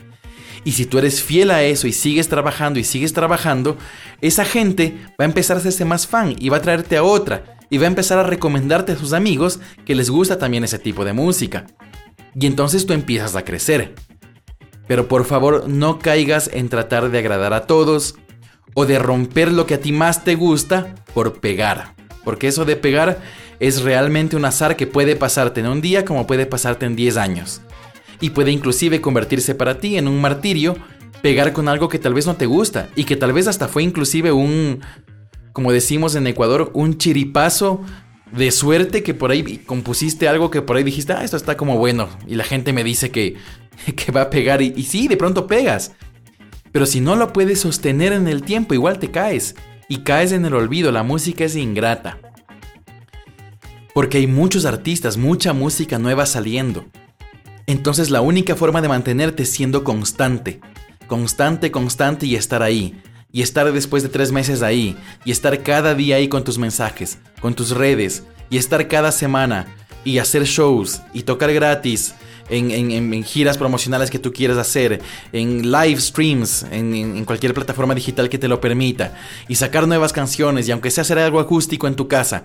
Y 0.67 0.73
si 0.73 0.85
tú 0.85 0.99
eres 0.99 1.23
fiel 1.23 1.53
a 1.53 1.63
eso 1.63 1.87
y 1.87 1.93
sigues 1.93 2.27
trabajando 2.29 2.81
y 2.81 2.85
sigues 2.85 3.13
trabajando, 3.13 3.79
esa 4.21 4.45
gente 4.45 4.99
va 5.13 5.23
a 5.23 5.25
empezar 5.25 5.57
a 5.57 5.61
hacerse 5.61 5.85
más 5.85 6.09
fan 6.09 6.35
y 6.41 6.49
va 6.49 6.57
a 6.57 6.61
traerte 6.61 6.97
a 6.97 7.05
otra 7.05 7.57
y 7.71 7.79
va 7.79 7.85
a 7.85 7.87
empezar 7.87 8.19
a 8.19 8.25
recomendarte 8.25 8.91
a 8.91 8.97
sus 8.97 9.13
amigos 9.13 9.61
que 9.85 9.95
les 9.95 10.11
gusta 10.11 10.39
también 10.39 10.65
ese 10.65 10.81
tipo 10.81 11.05
de 11.05 11.13
música. 11.13 11.67
Y 12.35 12.47
entonces 12.47 12.85
tú 12.85 12.95
empiezas 12.95 13.37
a 13.37 13.45
crecer. 13.45 13.95
Pero 14.89 15.07
por 15.07 15.25
favor 15.25 15.69
no 15.69 16.01
caigas 16.01 16.51
en 16.53 16.69
tratar 16.69 17.13
de 17.13 17.19
agradar 17.21 17.53
a 17.53 17.69
todos 17.69 18.17
o 18.75 18.87
de 18.87 18.99
romper 18.99 19.53
lo 19.53 19.69
que 19.69 19.75
a 19.75 19.81
ti 19.81 19.93
más 19.93 20.25
te 20.25 20.35
gusta 20.35 20.97
por 21.15 21.39
pegar. 21.39 21.95
Porque 22.25 22.49
eso 22.49 22.65
de 22.65 22.75
pegar 22.75 23.21
es 23.61 23.83
realmente 23.83 24.35
un 24.35 24.45
azar 24.45 24.75
que 24.75 24.89
puede 24.89 25.15
pasarte 25.15 25.61
en 25.61 25.69
un 25.69 25.81
día 25.81 26.05
como 26.05 26.27
puede 26.27 26.45
pasarte 26.45 26.87
en 26.87 26.97
10 26.97 27.19
años. 27.19 27.61
Y 28.21 28.31
puede 28.31 28.51
inclusive 28.51 29.01
convertirse 29.01 29.55
para 29.55 29.79
ti 29.79 29.97
en 29.97 30.09
un 30.09 30.21
martirio 30.21 30.77
pegar 31.23 31.53
con 31.53 31.69
algo 31.69 31.89
que 31.89 31.99
tal 31.99 32.15
vez 32.15 32.27
no 32.27 32.37
te 32.37 32.47
gusta 32.47 32.89
y 32.95 33.05
que 33.05 33.17
tal 33.17 33.33
vez 33.33 33.47
hasta 33.47 33.69
fue 33.69 33.83
inclusive 33.83 34.33
un, 34.33 34.81
como 35.53 35.73
decimos 35.73 36.15
en 36.15 36.27
Ecuador, 36.27 36.71
un 36.75 36.99
chiripazo 36.99 37.83
de 38.33 38.51
suerte 38.51 39.03
que 39.03 39.15
por 39.15 39.31
ahí 39.31 39.59
compusiste 39.59 40.29
algo 40.29 40.51
que 40.51 40.63
por 40.63 40.77
ahí 40.77 40.85
dijiste, 40.85 41.13
ah, 41.13 41.25
esto 41.25 41.37
está 41.37 41.57
como 41.57 41.79
bueno. 41.79 42.09
Y 42.27 42.35
la 42.35 42.45
gente 42.45 42.73
me 42.73 42.85
dice 42.85 43.11
que, 43.11 43.37
que 43.97 44.13
va 44.13 44.23
a 44.23 44.31
pegar. 44.31 44.63
Y, 44.63 44.73
y 44.77 44.85
sí, 44.85 45.09
de 45.09 45.17
pronto 45.17 45.47
pegas. 45.47 45.93
Pero 46.73 46.87
si 46.87 47.01
no 47.01 47.17
lo 47.17 47.33
puedes 47.33 47.61
sostener 47.61 48.13
en 48.13 48.29
el 48.29 48.43
tiempo, 48.43 48.75
igual 48.75 48.99
te 48.99 49.11
caes. 49.11 49.55
Y 49.89 49.99
caes 49.99 50.33
en 50.33 50.45
el 50.45 50.55
olvido. 50.55 50.93
La 50.93 51.03
música 51.03 51.45
es 51.45 51.57
ingrata. 51.57 52.19
Porque 53.95 54.19
hay 54.19 54.27
muchos 54.27 54.67
artistas, 54.67 55.17
mucha 55.17 55.53
música 55.55 55.99
nueva 55.99 56.27
saliendo. 56.27 56.85
Entonces 57.67 58.11
la 58.11 58.21
única 58.21 58.55
forma 58.57 58.81
de 58.81 58.89
mantenerte 58.89 59.45
siendo 59.45 59.85
constante. 59.85 60.61
Constante, 61.07 61.71
constante 61.71 62.27
y 62.27 62.37
estar 62.37 62.63
ahí 62.63 63.01
y 63.37 63.43
estar 63.43 63.71
después 63.71 64.03
de 64.03 64.09
tres 64.09 64.33
meses 64.33 64.63
ahí, 64.63 64.97
y 65.27 65.31
estar 65.31 65.63
cada 65.63 65.95
día 65.95 66.17
ahí 66.17 66.27
con 66.27 66.43
tus 66.43 66.57
mensajes, 66.57 67.19
con 67.41 67.53
tus 67.53 67.71
redes, 67.71 68.23
y 68.49 68.57
estar 68.57 68.89
cada 68.89 69.13
semana, 69.13 69.67
y 70.05 70.17
hacer 70.17 70.45
shows, 70.45 71.03
y 71.13 71.23
tocar 71.23 71.53
gratis, 71.53 72.15
en, 72.49 73.25
giras 73.25 73.59
promocionales 73.59 74.11
que 74.11 74.19
tú 74.19 74.33
quieras 74.33 74.57
hacer, 74.57 75.03
en 75.33 75.71
live 75.71 76.01
streams, 76.01 76.65
en, 76.71 77.27
cualquier 77.27 77.53
plataforma 77.53 77.95
digital 77.95 78.31
que 78.31 78.39
te 78.39 78.49
lo 78.49 78.59
permita, 78.59 79.13
y 79.49 79.57
sacar 79.57 79.87
nuevas 79.87 80.15
canciones, 80.15 80.67
y 80.67 80.73
aunque 80.73 80.91
sea 80.91 81.03
hacer 81.03 81.19
algo 81.19 81.39
acústico 81.39 81.87
en 81.87 81.95
tu 81.95 82.09
casa. 82.09 82.45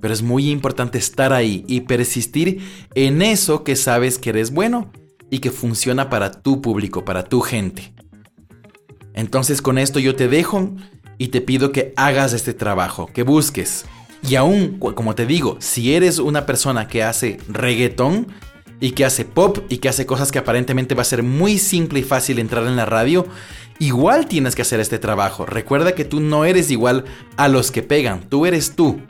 Pero 0.00 0.12
es 0.12 0.22
muy 0.22 0.50
importante 0.50 0.98
estar 0.98 1.32
ahí 1.32 1.64
y 1.66 1.82
persistir 1.82 2.60
en 2.94 3.22
eso 3.22 3.64
que 3.64 3.76
sabes 3.76 4.18
que 4.18 4.30
eres 4.30 4.52
bueno 4.52 4.90
y 5.30 5.38
que 5.38 5.50
funciona 5.50 6.10
para 6.10 6.30
tu 6.30 6.60
público, 6.60 7.04
para 7.04 7.24
tu 7.24 7.40
gente. 7.40 7.94
Entonces 9.14 9.62
con 9.62 9.78
esto 9.78 9.98
yo 9.98 10.14
te 10.16 10.28
dejo 10.28 10.74
y 11.18 11.28
te 11.28 11.40
pido 11.40 11.72
que 11.72 11.92
hagas 11.96 12.32
este 12.32 12.54
trabajo, 12.54 13.06
que 13.12 13.22
busques. 13.22 13.84
Y 14.28 14.36
aún, 14.36 14.78
como 14.78 15.14
te 15.14 15.26
digo, 15.26 15.56
si 15.60 15.94
eres 15.94 16.18
una 16.18 16.46
persona 16.46 16.88
que 16.88 17.02
hace 17.02 17.38
reggaetón 17.48 18.26
y 18.80 18.92
que 18.92 19.04
hace 19.04 19.24
pop 19.24 19.58
y 19.68 19.78
que 19.78 19.88
hace 19.88 20.06
cosas 20.06 20.32
que 20.32 20.38
aparentemente 20.38 20.94
va 20.94 21.02
a 21.02 21.06
ser 21.06 21.22
muy 21.22 21.58
simple 21.58 22.00
y 22.00 22.02
fácil 22.02 22.38
entrar 22.38 22.66
en 22.66 22.76
la 22.76 22.86
radio, 22.86 23.26
igual 23.78 24.26
tienes 24.26 24.54
que 24.54 24.62
hacer 24.62 24.80
este 24.80 24.98
trabajo. 24.98 25.46
Recuerda 25.46 25.94
que 25.94 26.04
tú 26.04 26.20
no 26.20 26.44
eres 26.44 26.70
igual 26.70 27.04
a 27.36 27.48
los 27.48 27.70
que 27.70 27.82
pegan, 27.82 28.28
tú 28.28 28.46
eres 28.46 28.74
tú. 28.74 29.00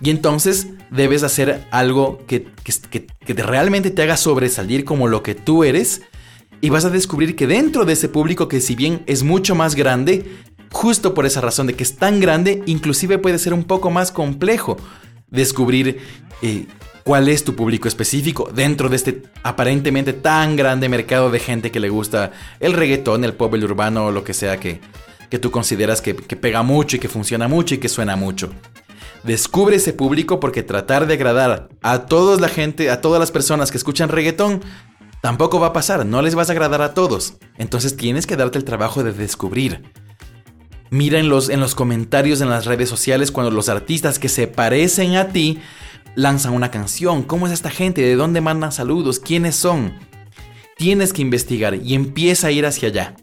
Y 0.00 0.10
entonces 0.10 0.68
debes 0.90 1.22
hacer 1.22 1.64
algo 1.70 2.24
que, 2.26 2.46
que, 2.90 3.06
que 3.06 3.34
realmente 3.34 3.90
te 3.90 4.02
haga 4.02 4.16
sobresalir 4.16 4.84
como 4.84 5.08
lo 5.08 5.22
que 5.22 5.34
tú 5.34 5.64
eres 5.64 6.02
y 6.60 6.70
vas 6.70 6.84
a 6.84 6.90
descubrir 6.90 7.36
que 7.36 7.46
dentro 7.46 7.84
de 7.84 7.92
ese 7.92 8.08
público 8.08 8.48
que 8.48 8.60
si 8.60 8.74
bien 8.74 9.02
es 9.06 9.22
mucho 9.22 9.54
más 9.54 9.74
grande, 9.74 10.26
justo 10.72 11.14
por 11.14 11.26
esa 11.26 11.40
razón 11.40 11.66
de 11.66 11.74
que 11.74 11.82
es 11.82 11.96
tan 11.96 12.20
grande, 12.20 12.62
inclusive 12.66 13.18
puede 13.18 13.38
ser 13.38 13.54
un 13.54 13.64
poco 13.64 13.90
más 13.90 14.12
complejo 14.12 14.76
descubrir 15.30 15.98
eh, 16.42 16.66
cuál 17.04 17.28
es 17.28 17.44
tu 17.44 17.54
público 17.54 17.88
específico 17.88 18.50
dentro 18.54 18.88
de 18.88 18.96
este 18.96 19.22
aparentemente 19.42 20.12
tan 20.12 20.56
grande 20.56 20.88
mercado 20.88 21.30
de 21.30 21.40
gente 21.40 21.70
que 21.70 21.80
le 21.80 21.88
gusta 21.88 22.32
el 22.60 22.72
reggaetón, 22.72 23.24
el 23.24 23.34
pop, 23.34 23.54
el 23.54 23.64
urbano 23.64 24.06
o 24.06 24.10
lo 24.10 24.24
que 24.24 24.34
sea 24.34 24.58
que, 24.58 24.80
que 25.30 25.38
tú 25.38 25.50
consideras 25.50 26.00
que, 26.00 26.16
que 26.16 26.36
pega 26.36 26.62
mucho 26.62 26.96
y 26.96 26.98
que 26.98 27.08
funciona 27.08 27.48
mucho 27.48 27.74
y 27.74 27.78
que 27.78 27.88
suena 27.88 28.16
mucho. 28.16 28.50
Descubre 29.26 29.76
ese 29.76 29.92
público 29.92 30.40
porque 30.40 30.62
tratar 30.62 31.06
de 31.06 31.14
agradar 31.14 31.68
a 31.82 32.06
toda 32.06 32.40
la 32.40 32.48
gente, 32.48 32.90
a 32.90 33.00
todas 33.00 33.20
las 33.20 33.32
personas 33.32 33.70
que 33.70 33.76
escuchan 33.76 34.08
reggaetón, 34.08 34.62
Tampoco 35.26 35.58
va 35.58 35.68
a 35.68 35.72
pasar, 35.72 36.06
no 36.06 36.22
les 36.22 36.36
vas 36.36 36.50
a 36.50 36.52
agradar 36.52 36.82
a 36.82 36.94
todos. 36.94 37.34
Entonces 37.58 37.96
tienes 37.96 38.28
que 38.28 38.36
darte 38.36 38.58
el 38.58 38.64
trabajo 38.64 39.02
de 39.02 39.12
descubrir. 39.12 39.82
Mira 40.90 41.18
en 41.18 41.28
los, 41.28 41.48
en 41.48 41.58
los 41.58 41.74
comentarios 41.74 42.40
en 42.40 42.48
las 42.48 42.64
redes 42.64 42.88
sociales 42.88 43.32
cuando 43.32 43.50
los 43.50 43.68
artistas 43.68 44.20
que 44.20 44.28
se 44.28 44.46
parecen 44.46 45.16
a 45.16 45.30
ti 45.30 45.58
lanzan 46.14 46.52
una 46.52 46.70
canción. 46.70 47.24
¿Cómo 47.24 47.48
es 47.48 47.52
esta 47.52 47.70
gente? 47.70 48.02
¿De 48.02 48.14
dónde 48.14 48.40
mandan 48.40 48.70
saludos? 48.70 49.18
¿Quiénes 49.18 49.56
son? 49.56 49.94
Tienes 50.76 51.12
que 51.12 51.22
investigar 51.22 51.74
y 51.74 51.94
empieza 51.94 52.46
a 52.46 52.52
ir 52.52 52.64
hacia 52.64 52.90
allá. 52.90 53.16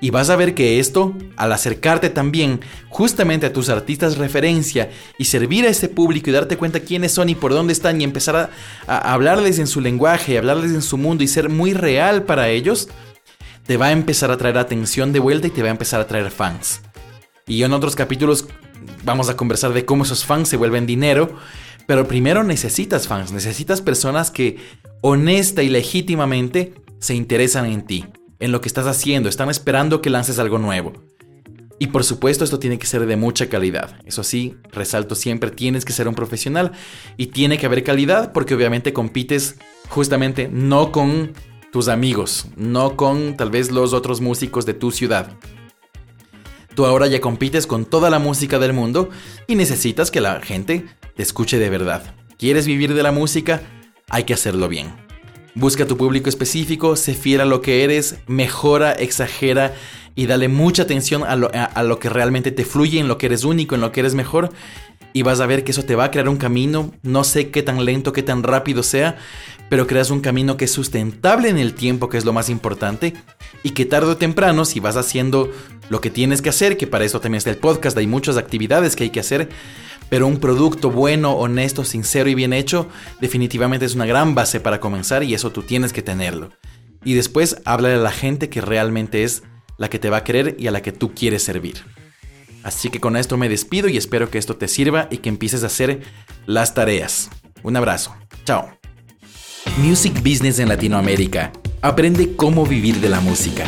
Y 0.00 0.10
vas 0.10 0.30
a 0.30 0.36
ver 0.36 0.54
que 0.54 0.80
esto, 0.80 1.14
al 1.36 1.52
acercarte 1.52 2.08
también 2.08 2.60
justamente 2.88 3.46
a 3.46 3.52
tus 3.52 3.68
artistas 3.68 4.16
referencia 4.16 4.90
y 5.18 5.26
servir 5.26 5.66
a 5.66 5.68
ese 5.68 5.88
público 5.88 6.30
y 6.30 6.32
darte 6.32 6.56
cuenta 6.56 6.80
quiénes 6.80 7.12
son 7.12 7.28
y 7.28 7.34
por 7.34 7.52
dónde 7.52 7.74
están 7.74 8.00
y 8.00 8.04
empezar 8.04 8.50
a, 8.86 9.12
hablarles 9.12 9.58
en 9.58 9.66
su 9.66 9.80
lenguaje, 9.80 10.38
hablarles 10.38 10.72
en 10.72 10.82
su 10.82 10.96
mundo 10.96 11.22
y 11.22 11.28
ser 11.28 11.50
muy 11.50 11.74
real 11.74 12.22
para 12.22 12.48
ellos, 12.48 12.88
te 13.66 13.76
va 13.76 13.86
a 13.86 13.92
empezar 13.92 14.30
a 14.30 14.38
traer 14.38 14.56
atención 14.56 15.12
de 15.12 15.18
vuelta 15.18 15.48
y 15.48 15.50
te 15.50 15.62
va 15.62 15.68
a 15.68 15.72
empezar 15.72 16.00
a 16.00 16.06
traer 16.06 16.30
fans. 16.30 16.80
Y 17.46 17.62
en 17.62 17.72
otros 17.72 17.94
capítulos 17.94 18.46
vamos 19.04 19.28
a 19.28 19.36
conversar 19.36 19.72
de 19.74 19.84
cómo 19.84 20.04
esos 20.04 20.24
fans 20.24 20.48
se 20.48 20.56
vuelven 20.56 20.86
dinero. 20.86 21.36
Pero 21.86 22.06
primero 22.06 22.44
necesitas 22.44 23.08
fans, 23.08 23.32
necesitas 23.32 23.82
personas 23.82 24.30
que 24.30 24.58
honesta 25.00 25.62
y 25.62 25.68
legítimamente 25.68 26.74
se 27.00 27.14
interesan 27.14 27.66
en 27.66 27.82
ti, 27.82 28.06
en 28.40 28.52
lo 28.52 28.60
que 28.60 28.68
estás 28.68 28.86
haciendo, 28.86 29.28
están 29.28 29.50
esperando 29.50 30.02
que 30.02 30.10
lances 30.10 30.38
algo 30.38 30.58
nuevo. 30.58 30.92
Y 31.78 31.86
por 31.86 32.04
supuesto 32.04 32.44
esto 32.44 32.58
tiene 32.58 32.78
que 32.78 32.86
ser 32.86 33.06
de 33.06 33.16
mucha 33.16 33.48
calidad. 33.48 33.98
Eso 34.04 34.22
sí, 34.22 34.56
resalto 34.70 35.14
siempre, 35.14 35.50
tienes 35.50 35.86
que 35.86 35.94
ser 35.94 36.08
un 36.08 36.14
profesional 36.14 36.72
y 37.16 37.28
tiene 37.28 37.56
que 37.56 37.64
haber 37.64 37.84
calidad 37.84 38.32
porque 38.32 38.54
obviamente 38.54 38.92
compites 38.92 39.56
justamente 39.88 40.48
no 40.52 40.92
con 40.92 41.32
tus 41.72 41.88
amigos, 41.88 42.46
no 42.56 42.96
con 42.96 43.36
tal 43.36 43.50
vez 43.50 43.70
los 43.70 43.94
otros 43.94 44.20
músicos 44.20 44.66
de 44.66 44.74
tu 44.74 44.90
ciudad. 44.90 45.32
Tú 46.74 46.84
ahora 46.84 47.06
ya 47.06 47.20
compites 47.20 47.66
con 47.66 47.86
toda 47.86 48.10
la 48.10 48.18
música 48.18 48.58
del 48.58 48.72
mundo 48.74 49.08
y 49.46 49.54
necesitas 49.54 50.10
que 50.10 50.20
la 50.20 50.40
gente 50.40 50.84
te 51.16 51.22
escuche 51.22 51.58
de 51.58 51.70
verdad. 51.70 52.14
¿Quieres 52.38 52.66
vivir 52.66 52.92
de 52.94 53.02
la 53.02 53.12
música? 53.12 53.62
Hay 54.08 54.24
que 54.24 54.34
hacerlo 54.34 54.68
bien. 54.68 55.09
Busca 55.54 55.86
tu 55.86 55.96
público 55.96 56.28
específico, 56.28 56.94
sé 56.96 57.14
fiel 57.14 57.40
a 57.40 57.44
lo 57.44 57.60
que 57.60 57.82
eres, 57.82 58.16
mejora, 58.26 58.92
exagera 58.92 59.74
y 60.14 60.26
dale 60.26 60.48
mucha 60.48 60.82
atención 60.82 61.24
a 61.24 61.36
lo, 61.82 61.98
que 61.98 62.08
realmente 62.08 62.52
te 62.52 62.64
fluye, 62.64 63.00
en 63.00 63.08
lo 63.08 63.18
que 63.18 63.26
eres 63.26 63.44
único, 63.44 63.74
en 63.74 63.80
lo 63.80 63.92
que 63.92 64.00
eres 64.00 64.14
mejor. 64.14 64.52
Y 65.12 65.22
vas 65.22 65.40
a 65.40 65.46
ver 65.46 65.64
que 65.64 65.72
eso 65.72 65.84
te 65.84 65.96
va 65.96 66.04
a 66.04 66.10
crear 66.10 66.28
un 66.28 66.36
camino, 66.36 66.92
no 67.02 67.24
sé 67.24 67.50
qué 67.50 67.62
tan 67.62 67.84
lento, 67.84 68.12
qué 68.12 68.22
tan 68.22 68.44
rápido 68.44 68.84
sea, 68.84 69.18
pero 69.68 69.86
creas 69.86 70.10
un 70.10 70.20
camino 70.20 70.56
que 70.56 70.66
es 70.66 70.72
sustentable 70.72 71.48
en 71.48 71.58
el 71.58 71.74
tiempo, 71.74 72.08
que 72.08 72.18
es 72.18 72.24
lo 72.24 72.32
más 72.32 72.48
importante, 72.48 73.14
y 73.62 73.70
que 73.70 73.86
tarde 73.86 74.12
o 74.12 74.16
temprano, 74.16 74.64
si 74.64 74.78
vas 74.78 74.96
haciendo 74.96 75.50
lo 75.88 76.00
que 76.00 76.10
tienes 76.10 76.42
que 76.42 76.50
hacer, 76.50 76.76
que 76.76 76.86
para 76.86 77.04
eso 77.04 77.20
también 77.20 77.38
está 77.38 77.50
el 77.50 77.56
podcast, 77.56 77.96
hay 77.98 78.06
muchas 78.06 78.36
actividades 78.36 78.94
que 78.94 79.04
hay 79.04 79.10
que 79.10 79.20
hacer, 79.20 79.48
pero 80.10 80.26
un 80.26 80.38
producto 80.38 80.90
bueno, 80.90 81.32
honesto, 81.32 81.84
sincero 81.84 82.28
y 82.28 82.34
bien 82.34 82.52
hecho 82.52 82.88
definitivamente 83.20 83.86
es 83.86 83.94
una 83.94 84.04
gran 84.04 84.34
base 84.34 84.60
para 84.60 84.80
comenzar 84.80 85.22
y 85.22 85.32
eso 85.32 85.50
tú 85.50 85.62
tienes 85.62 85.94
que 85.94 86.02
tenerlo. 86.02 86.50
Y 87.02 87.14
después 87.14 87.62
háblale 87.64 87.94
a 87.94 87.98
la 87.98 88.10
gente 88.10 88.50
que 88.50 88.60
realmente 88.60 89.24
es 89.24 89.44
la 89.78 89.88
que 89.88 89.98
te 89.98 90.10
va 90.10 90.18
a 90.18 90.24
querer 90.24 90.56
y 90.58 90.66
a 90.66 90.70
la 90.70 90.82
que 90.82 90.92
tú 90.92 91.14
quieres 91.14 91.42
servir. 91.42 91.76
Así 92.62 92.90
que 92.90 93.00
con 93.00 93.16
esto 93.16 93.38
me 93.38 93.48
despido 93.48 93.88
y 93.88 93.96
espero 93.96 94.30
que 94.30 94.36
esto 94.36 94.56
te 94.56 94.68
sirva 94.68 95.08
y 95.10 95.18
que 95.18 95.30
empieces 95.30 95.62
a 95.62 95.68
hacer 95.68 96.02
las 96.44 96.74
tareas. 96.74 97.30
Un 97.62 97.76
abrazo. 97.76 98.14
Chao. 98.44 98.68
Music 99.78 100.22
Business 100.22 100.58
en 100.58 100.68
Latinoamérica. 100.68 101.52
Aprende 101.80 102.36
cómo 102.36 102.66
vivir 102.66 103.00
de 103.00 103.08
la 103.08 103.20
música. 103.20 103.64